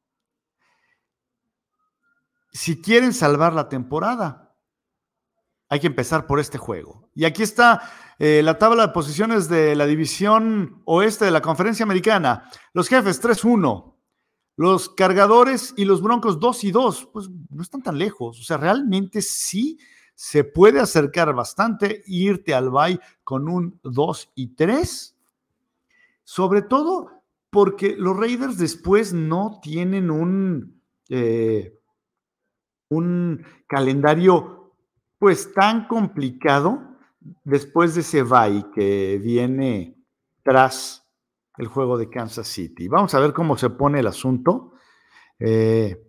Si 2.51 2.81
quieren 2.81 3.13
salvar 3.13 3.53
la 3.53 3.67
temporada, 3.67 4.44
hay 5.69 5.79
que 5.79 5.87
empezar 5.87 6.27
por 6.27 6.39
este 6.39 6.57
juego. 6.57 7.09
Y 7.15 7.25
aquí 7.25 7.43
está 7.43 7.81
eh, 8.19 8.41
la 8.43 8.57
tabla 8.57 8.87
de 8.87 8.93
posiciones 8.93 9.49
de 9.49 9.75
la 9.75 9.85
división 9.85 10.81
oeste 10.85 11.25
de 11.25 11.31
la 11.31 11.41
conferencia 11.41 11.83
americana. 11.83 12.49
Los 12.73 12.87
jefes 12.87 13.21
3-1, 13.21 13.95
los 14.57 14.89
cargadores 14.89 15.73
y 15.75 15.85
los 15.85 16.01
broncos 16.01 16.39
2 16.39 16.63
y 16.65 16.71
2, 16.71 17.09
pues 17.11 17.29
no 17.49 17.61
están 17.61 17.81
tan 17.81 17.97
lejos. 17.97 18.39
O 18.39 18.43
sea, 18.43 18.57
realmente 18.57 19.21
sí 19.21 19.79
se 20.13 20.43
puede 20.45 20.79
acercar 20.79 21.33
bastante, 21.33 22.03
irte 22.05 22.53
al 22.53 22.69
bye 22.69 22.99
con 23.23 23.49
un 23.49 23.79
2 23.83 24.31
y 24.35 24.55
3, 24.55 25.15
sobre 26.23 26.61
todo 26.61 27.11
porque 27.49 27.95
los 27.97 28.17
Raiders 28.17 28.57
después 28.57 29.13
no 29.13 29.59
tienen 29.61 30.09
un, 30.09 30.81
eh, 31.09 31.77
un 32.89 33.45
calendario 33.67 34.64
pues 35.19 35.53
tan 35.53 35.87
complicado 35.87 36.81
después 37.43 37.95
de 37.95 38.01
ese 38.01 38.23
bye 38.23 38.65
que 38.73 39.19
viene 39.21 39.97
tras 40.43 41.05
el 41.57 41.67
juego 41.67 41.97
de 41.97 42.09
Kansas 42.09 42.47
City. 42.47 42.87
Vamos 42.87 43.13
a 43.13 43.19
ver 43.19 43.33
cómo 43.33 43.57
se 43.57 43.69
pone 43.69 43.99
el 43.99 44.07
asunto. 44.07 44.73
Eh, 45.39 46.01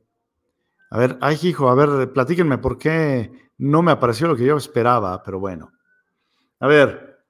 a 0.91 0.99
ver, 0.99 1.19
ay, 1.21 1.39
hijo, 1.43 1.69
a 1.69 1.75
ver, 1.75 2.13
platíquenme 2.13 2.59
por 2.59 2.79
qué 2.79 3.51
no 3.59 3.83
me 3.83 3.93
apareció 3.93 4.29
lo 4.29 4.37
que 4.37 4.45
yo 4.45 4.57
esperaba, 4.57 5.23
pero 5.23 5.41
bueno. 5.41 5.73
A 6.61 6.67
ver, 6.67 7.25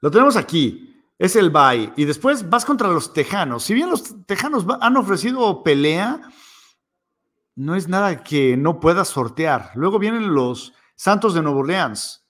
lo 0.00 0.10
tenemos 0.10 0.36
aquí. 0.36 0.90
Es 1.18 1.36
el 1.36 1.50
bye. 1.50 1.92
Y 1.96 2.04
después 2.04 2.48
vas 2.48 2.64
contra 2.64 2.88
los 2.88 3.12
Tejanos. 3.12 3.64
Si 3.64 3.74
bien 3.74 3.90
los 3.90 4.26
Tejanos 4.26 4.66
han 4.80 4.96
ofrecido 4.96 5.62
pelea, 5.62 6.20
no 7.54 7.76
es 7.76 7.88
nada 7.88 8.22
que 8.24 8.56
no 8.56 8.80
puedas 8.80 9.08
sortear. 9.08 9.70
Luego 9.74 9.98
vienen 9.98 10.34
los 10.34 10.74
Santos 10.94 11.34
de 11.34 11.42
Nueva 11.42 11.58
Orleans. 11.58 12.26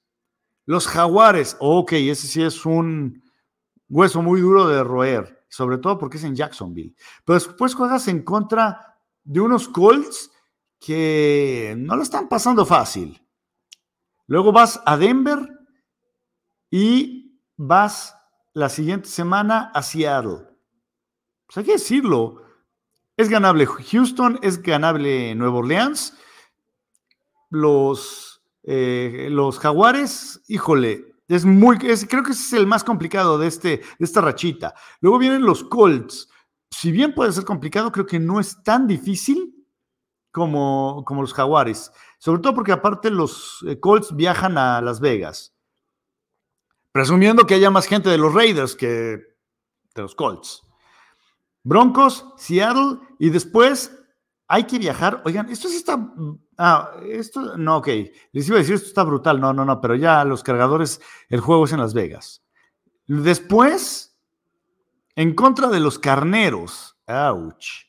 Los 0.66 0.86
Jaguares. 0.86 1.56
Ok, 1.60 1.92
ese 1.92 2.26
sí 2.26 2.42
es 2.42 2.64
un 2.64 3.22
hueso 3.88 4.22
muy 4.22 4.40
duro 4.40 4.68
de 4.68 4.82
roer. 4.82 5.44
Sobre 5.48 5.78
todo 5.78 5.98
porque 5.98 6.16
es 6.16 6.24
en 6.24 6.34
Jacksonville. 6.34 6.94
Pero 7.24 7.34
después 7.34 7.74
juegas 7.74 8.08
en 8.08 8.22
contra 8.22 8.98
de 9.22 9.40
unos 9.40 9.68
Colts 9.68 10.30
que 10.80 11.74
no 11.78 11.96
lo 11.96 12.02
están 12.02 12.28
pasando 12.28 12.66
fácil. 12.66 13.20
Luego 14.26 14.52
vas 14.52 14.80
a 14.84 14.96
Denver 14.96 15.48
y 16.70 17.40
vas 17.56 18.16
la 18.52 18.68
siguiente 18.68 19.08
semana 19.08 19.70
a 19.74 19.82
Seattle. 19.82 20.46
Pues 21.46 21.56
hay 21.56 21.64
que 21.64 21.72
decirlo. 21.72 22.42
Es 23.16 23.28
ganable 23.28 23.66
Houston, 23.66 24.38
es 24.42 24.60
ganable 24.60 25.34
Nueva 25.34 25.58
Orleans. 25.58 26.18
Los, 27.50 28.33
eh, 28.66 29.28
los 29.30 29.58
Jaguares, 29.58 30.42
híjole, 30.48 31.14
es 31.28 31.44
muy, 31.44 31.78
creo 31.78 32.22
que 32.22 32.32
ese 32.32 32.42
es 32.42 32.52
el 32.52 32.66
más 32.66 32.84
complicado 32.84 33.38
de, 33.38 33.46
este, 33.46 33.78
de 33.78 34.04
esta 34.04 34.20
rachita. 34.20 34.74
Luego 35.00 35.18
vienen 35.18 35.42
los 35.42 35.64
Colts. 35.64 36.28
Si 36.70 36.90
bien 36.90 37.14
puede 37.14 37.32
ser 37.32 37.44
complicado, 37.44 37.92
creo 37.92 38.06
que 38.06 38.18
no 38.18 38.40
es 38.40 38.62
tan 38.62 38.86
difícil 38.86 39.54
como, 40.30 41.02
como 41.06 41.22
los 41.22 41.32
Jaguares. 41.32 41.92
Sobre 42.18 42.42
todo 42.42 42.54
porque 42.54 42.72
aparte 42.72 43.10
los 43.10 43.64
eh, 43.66 43.78
Colts 43.78 44.14
viajan 44.14 44.58
a 44.58 44.80
Las 44.80 45.00
Vegas. 45.00 45.54
Presumiendo 46.92 47.46
que 47.46 47.54
haya 47.54 47.70
más 47.70 47.86
gente 47.86 48.08
de 48.08 48.18
los 48.18 48.34
Raiders 48.34 48.74
que 48.74 48.86
de 49.94 50.02
los 50.02 50.14
Colts. 50.14 50.62
Broncos, 51.62 52.26
Seattle 52.36 52.98
y 53.18 53.30
después 53.30 54.03
hay 54.48 54.64
que 54.64 54.78
viajar. 54.78 55.22
Oigan, 55.24 55.48
esto 55.48 55.68
sí 55.68 55.76
está. 55.76 55.98
Ah, 56.58 56.92
esto 57.08 57.56
no, 57.56 57.78
ok. 57.78 57.88
Les 58.32 58.48
iba 58.48 58.56
a 58.56 58.60
decir, 58.60 58.74
esto 58.74 58.88
está 58.88 59.04
brutal. 59.04 59.40
No, 59.40 59.52
no, 59.52 59.64
no, 59.64 59.80
pero 59.80 59.94
ya 59.94 60.24
los 60.24 60.42
cargadores, 60.42 61.00
el 61.28 61.40
juego 61.40 61.64
es 61.64 61.72
en 61.72 61.80
Las 61.80 61.94
Vegas. 61.94 62.44
Después, 63.06 64.16
en 65.16 65.34
contra 65.34 65.68
de 65.68 65.80
los 65.80 65.98
carneros. 65.98 66.96
Ouch. 67.06 67.86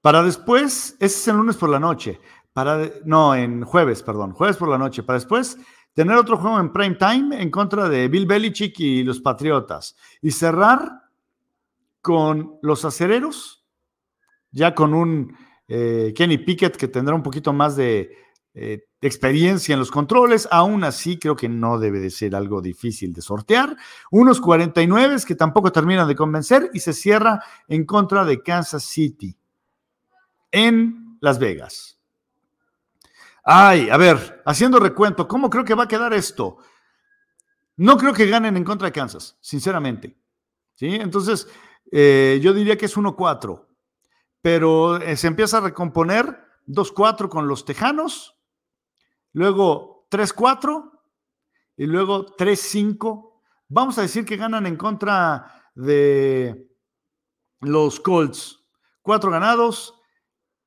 Para 0.00 0.22
después, 0.22 0.96
ese 1.00 1.04
es 1.06 1.28
el 1.28 1.36
lunes 1.36 1.56
por 1.56 1.68
la 1.68 1.80
noche. 1.80 2.20
Para, 2.52 2.90
no, 3.04 3.34
en 3.34 3.64
jueves, 3.64 4.02
perdón, 4.02 4.32
jueves 4.32 4.56
por 4.56 4.68
la 4.68 4.78
noche. 4.78 5.02
Para 5.02 5.18
después 5.18 5.58
tener 5.94 6.16
otro 6.16 6.36
juego 6.36 6.60
en 6.60 6.72
prime 6.72 6.94
time 6.94 7.40
en 7.40 7.50
contra 7.50 7.88
de 7.88 8.08
Bill 8.08 8.26
Belichick 8.26 8.78
y 8.80 9.02
los 9.02 9.20
Patriotas. 9.20 9.96
Y 10.22 10.30
cerrar 10.30 11.02
con 12.00 12.58
los 12.62 12.84
acereros, 12.84 13.66
ya 14.52 14.74
con 14.74 14.94
un 14.94 15.36
eh, 15.68 16.12
Kenny 16.16 16.38
Pickett 16.38 16.76
que 16.76 16.88
tendrá 16.88 17.14
un 17.14 17.22
poquito 17.22 17.52
más 17.52 17.76
de 17.76 18.16
eh, 18.54 18.86
experiencia 19.02 19.74
en 19.74 19.78
los 19.78 19.90
controles. 19.90 20.48
Aún 20.50 20.84
así, 20.84 21.18
creo 21.18 21.36
que 21.36 21.48
no 21.48 21.78
debe 21.78 22.00
de 22.00 22.10
ser 22.10 22.34
algo 22.34 22.62
difícil 22.62 23.12
de 23.12 23.20
sortear. 23.20 23.76
Unos 24.10 24.40
49 24.40 25.16
que 25.26 25.34
tampoco 25.34 25.70
terminan 25.72 26.08
de 26.08 26.16
convencer 26.16 26.70
y 26.72 26.80
se 26.80 26.92
cierra 26.92 27.42
en 27.68 27.84
contra 27.84 28.24
de 28.24 28.42
Kansas 28.42 28.84
City 28.84 29.36
en 30.50 31.18
Las 31.20 31.38
Vegas. 31.38 32.00
Ay, 33.44 33.90
a 33.90 33.96
ver, 33.96 34.42
haciendo 34.44 34.80
recuento, 34.80 35.28
¿cómo 35.28 35.50
creo 35.50 35.64
que 35.64 35.74
va 35.74 35.84
a 35.84 35.88
quedar 35.88 36.12
esto? 36.14 36.58
No 37.76 37.96
creo 37.96 38.12
que 38.12 38.26
ganen 38.26 38.56
en 38.56 38.64
contra 38.64 38.86
de 38.86 38.92
Kansas, 38.92 39.36
sinceramente. 39.40 40.16
¿Sí? 40.74 40.94
Entonces, 40.94 41.46
eh, 41.92 42.40
yo 42.42 42.52
diría 42.52 42.76
que 42.76 42.86
es 42.86 42.96
1-4, 42.96 43.65
pero 44.46 44.98
eh, 44.98 45.16
se 45.16 45.26
empieza 45.26 45.58
a 45.58 45.62
recomponer 45.62 46.38
2-4 46.68 47.28
con 47.28 47.48
los 47.48 47.64
Tejanos, 47.64 48.38
luego 49.32 50.06
3-4 50.08 50.88
y 51.76 51.86
luego 51.86 52.26
3-5. 52.36 53.40
Vamos 53.66 53.98
a 53.98 54.02
decir 54.02 54.24
que 54.24 54.36
ganan 54.36 54.64
en 54.66 54.76
contra 54.76 55.64
de 55.74 56.70
los 57.58 57.98
Colts. 57.98 58.64
Cuatro 59.02 59.32
ganados, 59.32 60.00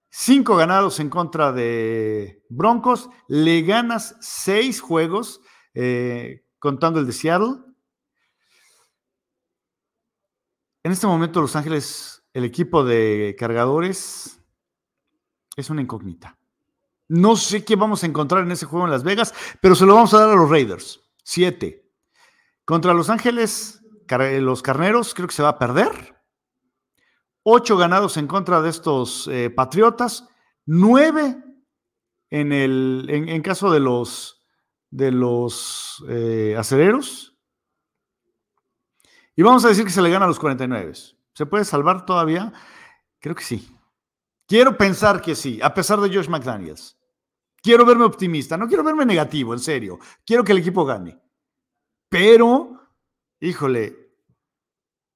cinco 0.09 0.57
ganados 0.57 0.99
en 0.99 1.09
contra 1.09 1.53
de 1.53 2.43
Broncos. 2.49 3.09
Le 3.29 3.61
ganas 3.61 4.17
seis 4.19 4.81
juegos, 4.81 5.39
eh, 5.73 6.45
contando 6.59 6.99
el 6.99 7.07
de 7.07 7.13
Seattle. 7.13 7.55
En 10.83 10.91
este 10.91 11.07
momento, 11.07 11.39
Los 11.39 11.55
Ángeles, 11.55 12.18
el 12.33 12.43
equipo 12.43 12.83
de 12.83 13.35
cargadores 13.37 14.41
es 15.55 15.69
una 15.69 15.81
incógnita. 15.81 16.37
No 17.07 17.35
sé 17.35 17.65
qué 17.65 17.75
vamos 17.75 18.03
a 18.03 18.07
encontrar 18.07 18.43
en 18.43 18.51
ese 18.51 18.65
juego 18.65 18.85
en 18.85 18.91
Las 18.91 19.03
Vegas, 19.03 19.33
pero 19.61 19.75
se 19.75 19.85
lo 19.85 19.95
vamos 19.95 20.13
a 20.13 20.19
dar 20.19 20.29
a 20.29 20.35
los 20.35 20.49
Raiders. 20.49 21.01
Siete. 21.23 21.91
Contra 22.65 22.93
Los 22.93 23.09
Ángeles, 23.09 23.81
los 24.07 24.61
carneros, 24.61 25.13
creo 25.13 25.27
que 25.27 25.33
se 25.33 25.43
va 25.43 25.49
a 25.49 25.59
perder. 25.59 26.15
Ocho 27.41 27.77
ganados 27.77 28.17
en 28.17 28.27
contra 28.27 28.61
de 28.61 28.69
estos 28.69 29.27
eh, 29.27 29.49
Patriotas. 29.49 30.27
Nueve 30.65 31.43
en, 32.29 32.51
el, 32.51 33.07
en 33.09 33.41
caso 33.41 33.71
de 33.71 33.79
los, 33.79 34.43
de 34.91 35.11
los 35.11 36.03
eh, 36.07 36.55
acereros. 36.57 37.35
Y 39.35 39.41
vamos 39.41 39.65
a 39.65 39.69
decir 39.69 39.85
que 39.85 39.91
se 39.91 40.01
le 40.01 40.11
gana 40.11 40.25
a 40.25 40.27
los 40.27 40.39
49. 40.39 40.93
¿Se 41.39 41.45
puede 41.45 41.63
salvar 41.63 42.05
todavía? 42.05 42.51
Creo 43.21 43.33
que 43.33 43.45
sí. 43.45 43.73
Quiero 44.45 44.77
pensar 44.77 45.21
que 45.21 45.35
sí, 45.35 45.57
a 45.63 45.73
pesar 45.73 46.01
de 46.01 46.13
Josh 46.13 46.27
McDaniels. 46.27 46.99
Quiero 47.63 47.85
verme 47.85 48.03
optimista, 48.03 48.57
no 48.57 48.67
quiero 48.67 48.83
verme 48.83 49.05
negativo, 49.05 49.53
en 49.53 49.61
serio. 49.61 49.99
Quiero 50.25 50.43
que 50.43 50.51
el 50.51 50.57
equipo 50.57 50.83
gane. 50.83 51.17
Pero, 52.09 52.89
híjole, 53.39 54.17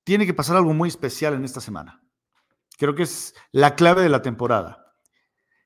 tiene 0.06 0.26
que 0.26 0.34
pasar 0.34 0.56
algo 0.56 0.74
muy 0.74 0.88
especial 0.88 1.34
en 1.34 1.44
esta 1.44 1.60
semana. 1.60 2.02
Creo 2.78 2.96
que 2.96 3.04
es 3.04 3.36
la 3.52 3.76
clave 3.76 4.02
de 4.02 4.08
la 4.08 4.22
temporada. 4.22 4.96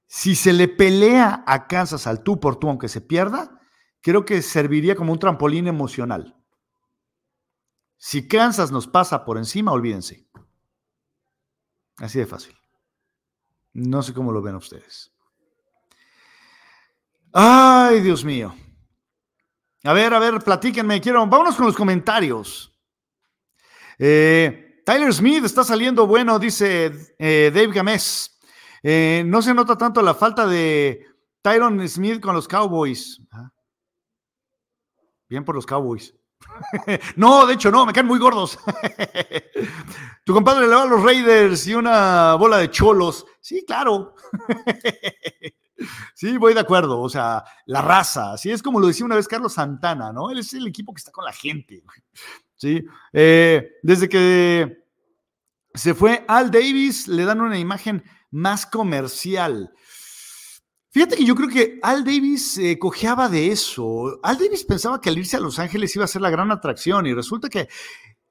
Si 0.07 0.33
se 0.33 0.53
le 0.53 0.67
pelea 0.67 1.43
a 1.45 1.67
Kansas 1.67 2.07
al 2.07 2.23
tú 2.23 2.39
por 2.39 2.55
tú, 2.55 2.67
aunque 2.67 2.89
se 2.89 3.01
pierda, 3.01 3.61
creo 4.01 4.25
que 4.25 4.41
serviría 4.41 4.95
como 4.95 5.13
un 5.13 5.19
trampolín 5.19 5.67
emocional. 5.67 6.35
Si 7.97 8.27
Kansas 8.27 8.71
nos 8.71 8.87
pasa 8.87 9.25
por 9.25 9.37
encima, 9.37 9.71
olvídense. 9.71 10.26
Así 11.97 12.19
de 12.19 12.25
fácil. 12.25 12.55
No 13.73 14.01
sé 14.01 14.13
cómo 14.13 14.31
lo 14.31 14.41
ven 14.41 14.55
ustedes. 14.55 15.11
Ay, 17.33 18.01
Dios 18.01 18.23
mío. 18.23 18.55
A 19.83 19.93
ver, 19.93 20.13
a 20.13 20.19
ver, 20.19 20.39
platíquenme. 20.39 20.99
Quiero, 20.99 21.25
vámonos 21.27 21.55
con 21.55 21.65
los 21.65 21.75
comentarios. 21.75 22.75
Eh, 23.99 24.81
Tyler 24.85 25.13
Smith 25.13 25.43
está 25.43 25.63
saliendo 25.63 26.07
bueno, 26.07 26.39
dice 26.39 26.91
eh, 27.19 27.51
Dave 27.53 27.73
Gamés. 27.73 28.39
Eh, 28.83 29.23
no 29.25 29.41
se 29.41 29.53
nota 29.53 29.77
tanto 29.77 30.01
la 30.01 30.13
falta 30.13 30.47
de 30.47 31.05
Tyron 31.41 31.87
Smith 31.87 32.21
con 32.21 32.35
los 32.35 32.47
Cowboys. 32.47 33.21
Bien 35.29 35.43
por 35.43 35.55
los 35.55 35.65
Cowboys. 35.65 36.13
no, 37.15 37.45
de 37.45 37.53
hecho, 37.53 37.71
no, 37.71 37.85
me 37.85 37.93
caen 37.93 38.07
muy 38.07 38.19
gordos. 38.19 38.59
tu 40.23 40.33
compadre 40.33 40.67
le 40.67 40.75
va 40.75 40.83
a 40.83 40.85
los 40.85 41.03
Raiders 41.03 41.67
y 41.67 41.75
una 41.75 42.35
bola 42.35 42.57
de 42.57 42.71
cholos. 42.71 43.25
Sí, 43.39 43.63
claro. 43.65 44.15
sí, 46.13 46.37
voy 46.37 46.53
de 46.53 46.59
acuerdo. 46.59 46.99
O 46.99 47.09
sea, 47.09 47.43
la 47.65 47.81
raza. 47.81 48.33
Así 48.33 48.51
es 48.51 48.61
como 48.61 48.79
lo 48.79 48.87
decía 48.87 49.05
una 49.05 49.15
vez 49.15 49.27
Carlos 49.27 49.53
Santana, 49.53 50.11
¿no? 50.11 50.29
Él 50.29 50.39
es 50.39 50.53
el 50.53 50.67
equipo 50.67 50.93
que 50.93 50.99
está 50.99 51.11
con 51.11 51.25
la 51.25 51.33
gente. 51.33 51.83
Sí. 52.55 52.83
Eh, 53.13 53.71
desde 53.83 54.09
que 54.09 54.85
se 55.73 55.93
fue 55.93 56.25
Al 56.27 56.51
Davis, 56.51 57.07
le 57.07 57.25
dan 57.25 57.41
una 57.41 57.57
imagen 57.57 58.03
más 58.31 58.65
comercial. 58.65 59.71
Fíjate 60.97 61.17
que 61.17 61.25
yo 61.25 61.35
creo 61.35 61.47
que 61.47 61.77
Al 61.83 62.03
Davis 62.03 62.57
eh, 62.57 62.79
cojeaba 62.79 63.29
de 63.29 63.51
eso. 63.51 64.19
Al 64.23 64.35
Davis 64.35 64.63
pensaba 64.63 64.99
que 64.99 65.09
al 65.09 65.17
irse 65.19 65.37
a 65.37 65.39
Los 65.39 65.59
Ángeles 65.59 65.95
iba 65.95 66.03
a 66.05 66.07
ser 66.07 66.23
la 66.23 66.31
gran 66.31 66.49
atracción 66.49 67.05
y 67.05 67.13
resulta 67.13 67.49
que 67.49 67.69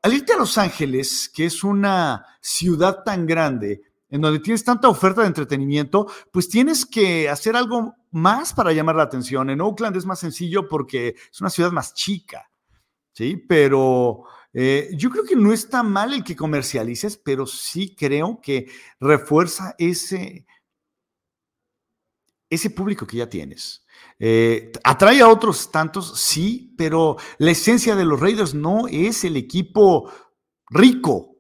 al 0.03 0.13
irte 0.13 0.33
a 0.33 0.37
Los 0.37 0.59
Ángeles, 0.59 1.31
que 1.33 1.45
es 1.45 1.63
una 1.63 2.27
ciudad 2.41 3.05
tan 3.05 3.25
grande, 3.25 3.83
en 4.09 4.21
donde 4.21 4.41
tienes 4.41 4.65
tanta 4.65 4.89
oferta 4.89 5.21
de 5.21 5.29
entretenimiento, 5.29 6.09
pues 6.33 6.49
tienes 6.49 6.85
que 6.85 7.29
hacer 7.29 7.55
algo 7.55 7.95
más 8.11 8.53
para 8.53 8.73
llamar 8.73 8.97
la 8.97 9.05
atención. 9.05 9.49
En 9.49 9.61
Oakland 9.61 9.97
es 9.97 10.05
más 10.05 10.19
sencillo 10.19 10.67
porque 10.69 11.15
es 11.31 11.41
una 11.41 11.51
ciudad 11.51 11.71
más 11.71 11.95
chica, 11.95 12.51
¿sí? 13.13 13.37
Pero 13.49 14.25
eh, 14.53 14.91
yo 14.95 15.11
creo 15.11 15.23
que 15.23 15.37
no 15.37 15.53
está 15.53 15.85
mal 15.85 16.13
el 16.13 16.25
que 16.25 16.35
comercialices, 16.35 17.17
pero 17.17 17.47
sí 17.47 17.95
creo 17.95 18.41
que 18.43 18.67
refuerza 18.99 19.77
ese 19.79 20.47
ese 22.49 22.71
público 22.71 23.07
que 23.07 23.19
ya 23.19 23.29
tienes. 23.29 23.85
Eh, 24.19 24.73
atrae 24.85 25.21
a 25.21 25.29
otros 25.29 25.71
tantos, 25.71 26.19
sí, 26.19 26.75
pero 26.77 27.17
la 27.39 27.51
esencia 27.51 27.97
de 27.97 28.05
los 28.05 28.21
Raiders 28.21 28.55
no 28.55 28.87
es 28.89 29.25
el 29.25 29.37
equipo 29.37 30.11
rico, 30.71 31.37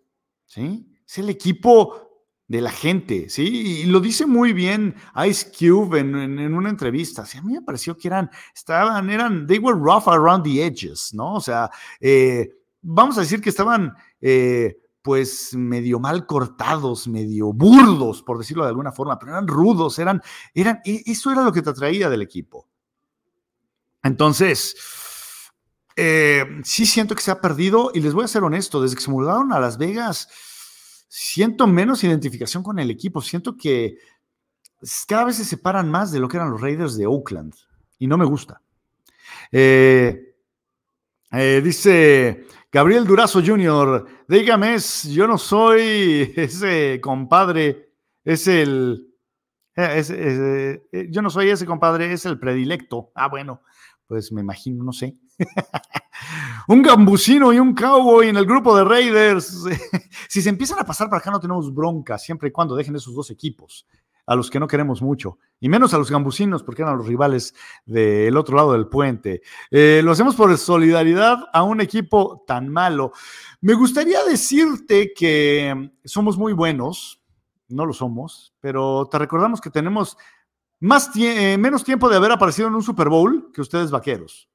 ¿sí? 0.46 0.86
Es 1.06 1.18
el 1.18 1.30
equipo 1.30 2.06
de 2.48 2.60
la 2.60 2.70
gente, 2.70 3.28
¿sí? 3.28 3.82
Y 3.82 3.84
lo 3.86 4.00
dice 4.00 4.26
muy 4.26 4.52
bien 4.52 4.94
Ice 5.26 5.50
Cube 5.50 6.00
en, 6.00 6.14
una 6.54 6.70
entrevista. 6.70 7.22
a 7.22 7.42
mí 7.42 7.54
me 7.54 7.62
pareció 7.62 7.96
que 7.96 8.08
eran, 8.08 8.30
estaban, 8.54 9.10
eran, 9.10 9.46
they 9.46 9.58
were 9.58 9.78
rough 9.78 10.08
around 10.08 10.44
the 10.44 10.64
edges, 10.64 11.12
¿no? 11.12 11.34
O 11.34 11.40
sea, 11.40 11.70
eh, 12.00 12.50
vamos 12.82 13.18
a 13.18 13.22
decir 13.22 13.40
que 13.40 13.50
estaban, 13.50 13.94
eh, 14.20 14.76
pues, 15.06 15.54
medio 15.54 16.00
mal 16.00 16.26
cortados, 16.26 17.06
medio 17.06 17.52
burdos, 17.52 18.24
por 18.24 18.38
decirlo 18.38 18.64
de 18.64 18.70
alguna 18.70 18.90
forma, 18.90 19.16
pero 19.20 19.30
eran 19.30 19.46
rudos, 19.46 20.00
eran, 20.00 20.20
eran, 20.52 20.80
e, 20.84 21.00
eso 21.06 21.30
era 21.30 21.44
lo 21.44 21.52
que 21.52 21.62
te 21.62 21.70
atraía 21.70 22.10
del 22.10 22.22
equipo. 22.22 22.66
Entonces, 24.02 24.74
eh, 25.94 26.44
sí 26.64 26.86
siento 26.86 27.14
que 27.14 27.22
se 27.22 27.30
ha 27.30 27.40
perdido 27.40 27.92
y 27.94 28.00
les 28.00 28.14
voy 28.14 28.24
a 28.24 28.28
ser 28.28 28.42
honesto, 28.42 28.82
desde 28.82 28.96
que 28.96 29.02
se 29.02 29.12
mudaron 29.12 29.52
a 29.52 29.60
Las 29.60 29.78
Vegas, 29.78 30.28
siento 31.08 31.68
menos 31.68 32.02
identificación 32.02 32.64
con 32.64 32.80
el 32.80 32.90
equipo, 32.90 33.22
siento 33.22 33.56
que 33.56 33.98
cada 35.06 35.26
vez 35.26 35.36
se 35.36 35.44
separan 35.44 35.88
más 35.88 36.10
de 36.10 36.18
lo 36.18 36.26
que 36.26 36.36
eran 36.36 36.50
los 36.50 36.60
Raiders 36.60 36.96
de 36.96 37.06
Oakland 37.06 37.54
y 38.00 38.08
no 38.08 38.18
me 38.18 38.24
gusta. 38.24 38.60
Eh, 39.52 40.25
eh, 41.32 41.60
dice 41.62 42.46
Gabriel 42.70 43.06
Durazo 43.06 43.42
Jr., 43.44 44.06
dígame, 44.28 44.76
yo 45.10 45.26
no 45.26 45.38
soy 45.38 46.32
ese 46.36 47.00
compadre, 47.00 47.90
es 48.24 48.46
el... 48.48 49.06
yo 51.10 51.22
no 51.22 51.30
soy 51.30 51.50
ese 51.50 51.66
compadre, 51.66 52.12
es 52.12 52.26
el 52.26 52.38
predilecto. 52.38 53.10
Ah, 53.14 53.28
bueno, 53.28 53.62
pues 54.06 54.32
me 54.32 54.40
imagino, 54.40 54.84
no 54.84 54.92
sé. 54.92 55.16
un 56.68 56.82
gambusino 56.82 57.52
y 57.52 57.58
un 57.58 57.74
cowboy 57.74 58.28
en 58.28 58.36
el 58.36 58.46
grupo 58.46 58.76
de 58.76 58.84
Raiders. 58.84 59.64
si 60.28 60.42
se 60.42 60.48
empiezan 60.48 60.78
a 60.78 60.84
pasar 60.84 61.08
para 61.08 61.20
acá 61.20 61.30
no 61.30 61.40
tenemos 61.40 61.72
bronca, 61.74 62.18
siempre 62.18 62.48
y 62.48 62.52
cuando 62.52 62.76
dejen 62.76 62.96
esos 62.96 63.14
dos 63.14 63.30
equipos, 63.30 63.86
a 64.26 64.34
los 64.34 64.50
que 64.50 64.58
no 64.58 64.66
queremos 64.66 65.02
mucho, 65.02 65.38
y 65.60 65.68
menos 65.68 65.94
a 65.94 65.98
los 65.98 66.10
gambusinos, 66.10 66.62
porque 66.62 66.82
eran 66.82 66.98
los 66.98 67.06
rivales 67.06 67.54
del 67.84 68.36
otro 68.36 68.56
lado 68.56 68.72
del 68.72 68.88
puente. 68.88 69.42
Eh, 69.70 70.00
lo 70.04 70.12
hacemos 70.12 70.34
por 70.34 70.56
solidaridad 70.58 71.38
a 71.52 71.62
un 71.62 71.80
equipo 71.80 72.44
tan 72.46 72.68
malo. 72.68 73.12
Me 73.60 73.74
gustaría 73.74 74.24
decirte 74.24 75.12
que 75.14 75.92
somos 76.04 76.36
muy 76.36 76.52
buenos, 76.52 77.22
no 77.68 77.86
lo 77.86 77.92
somos, 77.92 78.54
pero 78.60 79.08
te 79.10 79.18
recordamos 79.18 79.60
que 79.60 79.70
tenemos 79.70 80.16
más 80.80 81.10
eh, 81.16 81.56
menos 81.58 81.84
tiempo 81.84 82.08
de 82.08 82.16
haber 82.16 82.32
aparecido 82.32 82.68
en 82.68 82.74
un 82.74 82.82
Super 82.82 83.08
Bowl 83.08 83.50
que 83.52 83.60
ustedes 83.60 83.90
vaqueros. 83.90 84.48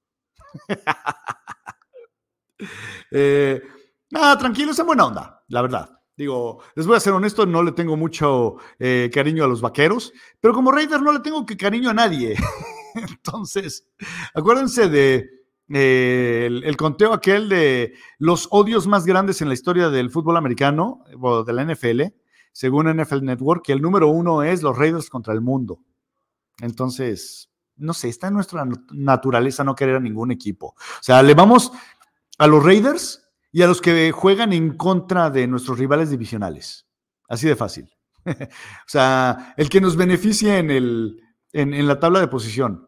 eh, 3.12 3.62
nada, 4.10 4.38
tranquilos, 4.38 4.78
en 4.80 4.86
buena 4.86 5.06
onda, 5.06 5.44
la 5.48 5.62
verdad. 5.62 6.01
Digo, 6.18 6.62
les 6.76 6.86
voy 6.86 6.98
a 6.98 7.00
ser 7.00 7.14
honesto, 7.14 7.46
no 7.46 7.64
le 7.64 7.72
tengo 7.72 7.98
mucho 7.98 8.58
eh, 8.80 9.10
cariño 9.14 9.44
a 9.44 9.48
los 9.48 9.62
vaqueros, 9.62 10.14
pero 10.40 10.54
como 10.54 10.72
Raider 10.72 11.02
no 11.02 11.14
le 11.14 11.20
tengo 11.20 11.46
que 11.46 11.58
cariño 11.58 11.90
a 11.90 11.94
nadie. 11.94 12.36
Entonces, 12.96 13.88
acuérdense 14.34 14.90
de 14.90 15.30
eh, 15.74 16.48
el, 16.48 16.78
conteo 16.78 17.14
aquel 17.14 17.48
de 17.48 17.94
los 18.20 18.48
odios 18.52 18.88
más 18.88 19.06
grandes 19.06 19.42
en 19.42 19.48
la 19.48 19.54
historia 19.54 19.90
del 19.90 20.10
fútbol 20.10 20.38
americano, 20.38 21.04
o 21.20 21.44
de 21.44 21.54
la 21.54 21.64
NFL, 21.64 22.02
según 22.52 22.94
NFL 22.94 23.24
Network, 23.24 23.64
que 23.66 23.74
el 23.74 23.82
número 23.82 24.10
uno 24.10 24.44
es 24.44 24.62
los 24.62 24.78
Raiders 24.78 25.10
contra 25.10 25.34
el 25.34 25.42
mundo. 25.42 25.80
Entonces, 26.60 27.50
no 27.78 27.94
sé, 27.94 28.10
está 28.10 28.28
en 28.28 28.34
nuestra 28.34 28.68
naturaleza 28.92 29.64
no 29.64 29.76
querer 29.76 29.96
a 29.96 30.02
ningún 30.02 30.32
equipo. 30.32 30.76
O 30.78 31.04
sea, 31.04 31.24
le 31.24 31.34
vamos 31.34 31.72
a 32.38 32.48
los 32.48 32.64
Raiders 32.64 33.21
y 33.52 33.62
a 33.62 33.68
los 33.68 33.82
que 33.82 34.12
juegan 34.12 34.54
en 34.54 34.78
contra 34.78 35.30
de 35.30 35.48
nuestros 35.48 35.78
rivales 35.78 36.10
divisionales. 36.10 36.88
Así 37.28 37.48
de 37.48 37.56
fácil. 37.56 37.90
o 38.26 38.88
sea, 38.88 39.54
el 39.58 39.70
que 39.70 39.82
nos 39.82 39.96
beneficie 39.96 40.58
en, 40.58 40.72
el, 40.72 41.22
en, 41.54 41.88
la 41.88 42.00
tabla 42.00 42.20
de 42.20 42.28
posición. 42.28 42.88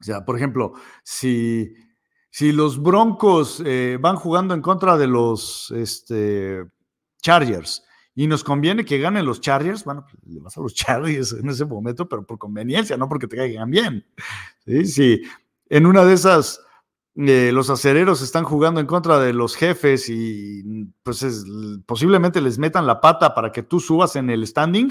O 0.00 0.04
sea, 0.04 0.24
por 0.24 0.36
ejemplo, 0.36 0.74
si, 1.02 1.74
si 2.30 2.52
los 2.52 2.80
Broncos 2.80 3.62
eh, 3.64 3.98
van 4.00 4.16
jugando 4.16 4.54
en 4.54 4.60
contra 4.60 4.96
de 4.96 5.06
los 5.06 5.70
este, 5.70 6.64
Chargers 7.22 7.84
y 8.14 8.26
nos 8.26 8.44
conviene 8.44 8.84
que 8.84 8.98
ganen 8.98 9.24
los 9.24 9.40
Chargers, 9.40 9.84
bueno, 9.84 10.04
pues, 10.04 10.22
le 10.26 10.40
vas 10.40 10.56
a 10.56 10.60
los 10.60 10.74
Chargers 10.74 11.32
en 11.32 11.48
ese 11.48 11.64
momento, 11.64 12.08
pero 12.08 12.24
por 12.24 12.38
conveniencia, 12.38 12.96
no 12.96 13.08
porque 13.08 13.26
te 13.26 13.36
caigan 13.36 13.70
bien. 13.70 14.06
Sí, 14.66 14.84
sí. 14.86 15.22
En 15.68 15.86
una 15.86 16.04
de 16.04 16.14
esas, 16.14 16.60
eh, 17.16 17.50
los 17.52 17.70
acereros 17.70 18.22
están 18.22 18.42
jugando 18.42 18.80
en 18.80 18.86
contra 18.86 19.20
de 19.20 19.32
los 19.32 19.54
jefes 19.54 20.08
y 20.08 20.64
pues 21.04 21.44
posiblemente 21.86 22.40
les 22.40 22.58
metan 22.58 22.88
la 22.88 23.00
pata 23.00 23.34
para 23.34 23.52
que 23.52 23.62
tú 23.62 23.78
subas 23.78 24.16
en 24.16 24.30
el 24.30 24.44
standing, 24.44 24.88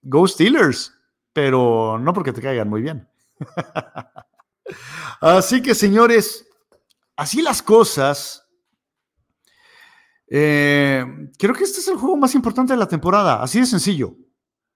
go 0.00 0.26
Steelers, 0.26 0.94
pero 1.34 1.98
no 1.98 2.14
porque 2.14 2.32
te 2.32 2.40
caigan 2.40 2.70
muy 2.70 2.80
bien. 2.80 3.06
así 5.20 5.60
que, 5.60 5.74
señores, 5.74 6.48
así 7.16 7.42
las 7.42 7.60
cosas. 7.62 8.42
Eh, 10.28 11.04
creo 11.38 11.54
que 11.54 11.64
este 11.64 11.80
es 11.80 11.88
el 11.88 11.96
juego 11.96 12.16
más 12.16 12.34
importante 12.34 12.72
de 12.72 12.78
la 12.78 12.88
temporada, 12.88 13.42
así 13.42 13.60
de 13.60 13.66
sencillo. 13.66 14.16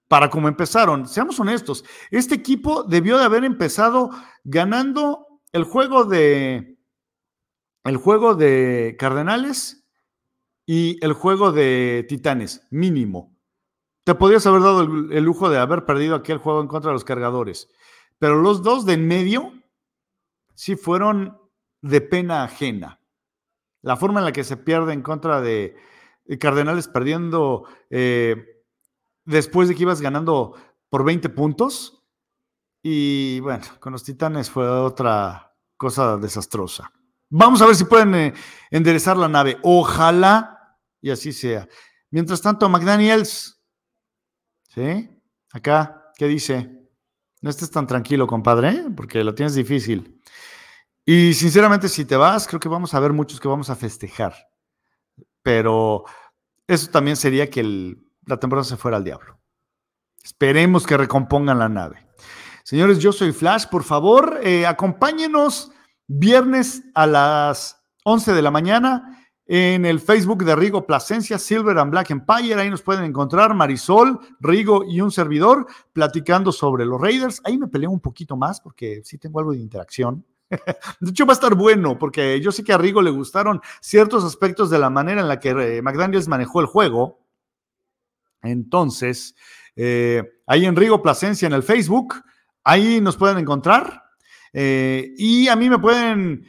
Para 0.07 0.29
como 0.29 0.47
empezaron, 0.47 1.07
seamos 1.07 1.39
honestos, 1.39 1.83
este 2.11 2.35
equipo 2.35 2.83
debió 2.83 3.17
de 3.17 3.23
haber 3.23 3.45
empezado 3.45 4.11
ganando 4.43 5.30
el 5.51 5.63
juego 5.63 6.05
de 6.05 6.77
el 7.83 7.97
juego 7.97 8.35
de 8.35 8.95
Cardenales 8.99 9.87
y 10.65 11.03
el 11.03 11.13
juego 11.13 11.51
de 11.51 12.05
Titanes, 12.07 12.67
mínimo. 12.69 13.35
Te 14.03 14.15
podrías 14.15 14.45
haber 14.45 14.61
dado 14.61 14.81
el, 14.81 15.23
lujo 15.23 15.49
de 15.49 15.57
haber 15.57 15.85
perdido 15.85 16.15
aquel 16.15 16.37
juego 16.37 16.61
en 16.61 16.67
contra 16.67 16.89
de 16.89 16.93
los 16.93 17.03
cargadores, 17.03 17.69
pero 18.19 18.41
los 18.41 18.61
dos 18.61 18.85
de 18.85 18.93
en 18.93 19.07
medio 19.07 19.53
sí 20.53 20.75
fueron 20.75 21.39
de 21.81 22.01
pena 22.01 22.43
ajena 22.43 23.01
la 23.81 23.97
forma 23.97 24.19
en 24.19 24.25
la 24.25 24.31
que 24.31 24.43
se 24.43 24.57
pierde 24.57 24.93
en 24.93 25.01
contra 25.01 25.41
de 25.41 25.75
Cardenales 26.39 26.87
perdiendo 26.87 27.65
eh, 27.89 28.63
después 29.25 29.67
de 29.67 29.75
que 29.75 29.83
ibas 29.83 30.01
ganando 30.01 30.55
por 30.89 31.03
20 31.03 31.29
puntos. 31.29 32.00
Y 32.81 33.39
bueno, 33.41 33.63
con 33.79 33.93
los 33.93 34.03
Titanes 34.03 34.49
fue 34.49 34.67
otra 34.67 35.53
cosa 35.77 36.17
desastrosa. 36.17 36.91
Vamos 37.29 37.61
a 37.61 37.65
ver 37.65 37.75
si 37.75 37.85
pueden 37.85 38.13
eh, 38.15 38.33
enderezar 38.69 39.17
la 39.17 39.27
nave. 39.27 39.57
Ojalá 39.63 40.77
y 41.01 41.11
así 41.11 41.31
sea. 41.31 41.67
Mientras 42.09 42.41
tanto, 42.41 42.67
McDaniels, 42.67 43.61
¿sí? 44.67 45.09
Acá, 45.53 46.11
¿qué 46.17 46.27
dice? 46.27 46.81
No 47.41 47.49
estés 47.49 47.71
tan 47.71 47.87
tranquilo, 47.87 48.27
compadre, 48.27 48.69
¿eh? 48.69 48.85
porque 48.95 49.23
lo 49.23 49.33
tienes 49.33 49.55
difícil. 49.55 50.21
Y 51.05 51.33
sinceramente, 51.33 51.89
si 51.89 52.05
te 52.05 52.15
vas, 52.15 52.47
creo 52.47 52.59
que 52.59 52.69
vamos 52.69 52.93
a 52.93 52.99
ver 52.99 53.13
muchos 53.13 53.39
que 53.39 53.47
vamos 53.47 53.69
a 53.69 53.75
festejar. 53.75 54.35
Pero 55.41 56.03
eso 56.67 56.89
también 56.91 57.15
sería 57.15 57.49
que 57.49 57.95
la 58.25 58.37
temporada 58.37 58.65
se 58.65 58.77
fuera 58.77 58.97
al 58.97 59.03
diablo. 59.03 59.39
Esperemos 60.23 60.85
que 60.85 60.97
recompongan 60.97 61.57
la 61.57 61.69
nave. 61.69 62.07
Señores, 62.63 62.99
yo 62.99 63.11
soy 63.11 63.31
Flash. 63.31 63.67
Por 63.67 63.83
favor, 63.83 64.39
eh, 64.43 64.65
acompáñenos 64.65 65.71
viernes 66.07 66.83
a 66.93 67.07
las 67.07 67.83
11 68.03 68.33
de 68.33 68.41
la 68.41 68.51
mañana 68.51 69.17
en 69.45 69.85
el 69.85 69.99
Facebook 69.99 70.45
de 70.45 70.55
Rigo 70.55 70.85
Plasencia, 70.85 71.37
Silver 71.37 71.77
and 71.77 71.91
Black 71.91 72.11
Empire. 72.11 72.55
Ahí 72.55 72.69
nos 72.69 72.81
pueden 72.81 73.03
encontrar 73.03 73.53
Marisol, 73.53 74.19
Rigo 74.39 74.85
y 74.85 75.01
un 75.01 75.11
servidor 75.11 75.67
platicando 75.93 76.51
sobre 76.51 76.85
los 76.85 77.01
Raiders. 77.01 77.41
Ahí 77.43 77.57
me 77.57 77.67
peleo 77.67 77.91
un 77.91 77.99
poquito 77.99 78.37
más 78.37 78.61
porque 78.61 79.01
sí 79.03 79.17
tengo 79.17 79.39
algo 79.39 79.51
de 79.51 79.59
interacción. 79.59 80.25
De 80.99 81.09
hecho, 81.09 81.25
va 81.25 81.33
a 81.33 81.35
estar 81.35 81.55
bueno, 81.55 81.97
porque 81.97 82.39
yo 82.41 82.51
sé 82.51 82.63
que 82.63 82.73
a 82.73 82.77
Rigo 82.77 83.01
le 83.01 83.11
gustaron 83.11 83.61
ciertos 83.81 84.23
aspectos 84.23 84.69
de 84.69 84.79
la 84.79 84.89
manera 84.89 85.21
en 85.21 85.27
la 85.27 85.39
que 85.39 85.49
eh, 85.49 85.81
McDaniels 85.81 86.27
manejó 86.27 86.61
el 86.61 86.67
juego. 86.67 87.19
Entonces, 88.41 89.35
eh, 89.75 90.23
ahí 90.47 90.65
en 90.65 90.75
Rigo 90.75 91.01
Plasencia 91.01 91.45
en 91.45 91.53
el 91.53 91.63
Facebook, 91.63 92.15
ahí 92.63 93.01
nos 93.01 93.17
pueden 93.17 93.37
encontrar. 93.37 94.03
Eh, 94.53 95.13
y 95.17 95.47
a 95.47 95.55
mí 95.55 95.69
me 95.69 95.79
pueden, 95.79 96.45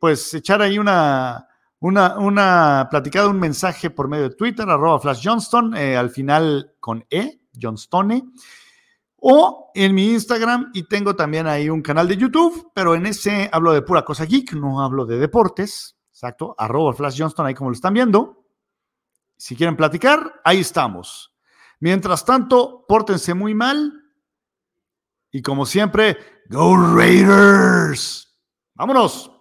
pues, 0.00 0.34
echar 0.34 0.62
ahí 0.62 0.78
una, 0.78 1.46
una, 1.80 2.18
una 2.18 2.88
platicada, 2.90 3.28
un 3.28 3.40
mensaje 3.40 3.90
por 3.90 4.08
medio 4.08 4.28
de 4.28 4.36
Twitter, 4.36 4.68
arroba 4.68 5.00
Flash 5.00 5.22
Johnston, 5.22 5.74
al 5.74 6.10
final 6.10 6.74
con 6.80 7.04
E, 7.10 7.40
Johnstone 7.60 8.24
o 9.20 9.70
en 9.74 9.94
mi 9.94 10.12
Instagram 10.12 10.70
y 10.72 10.84
tengo 10.84 11.16
también 11.16 11.46
ahí 11.46 11.68
un 11.68 11.82
canal 11.82 12.06
de 12.08 12.16
YouTube, 12.16 12.70
pero 12.74 12.94
en 12.94 13.06
ese 13.06 13.48
hablo 13.52 13.72
de 13.72 13.82
pura 13.82 14.04
cosa 14.04 14.24
geek, 14.24 14.52
no 14.52 14.82
hablo 14.82 15.04
de 15.06 15.18
deportes. 15.18 15.96
Exacto, 16.10 16.54
arroba 16.58 16.92
Flash 16.92 17.16
Johnston, 17.18 17.46
ahí 17.46 17.54
como 17.54 17.70
lo 17.70 17.74
están 17.74 17.94
viendo. 17.94 18.44
Si 19.36 19.54
quieren 19.56 19.76
platicar, 19.76 20.40
ahí 20.44 20.60
estamos. 20.60 21.32
Mientras 21.80 22.24
tanto, 22.24 22.84
pórtense 22.88 23.34
muy 23.34 23.54
mal 23.54 23.92
Y 25.30 25.42
como 25.42 25.66
siempre, 25.66 26.16
Go 26.48 26.76
Raiders. 26.76 28.38
Vámonos. 28.74 29.37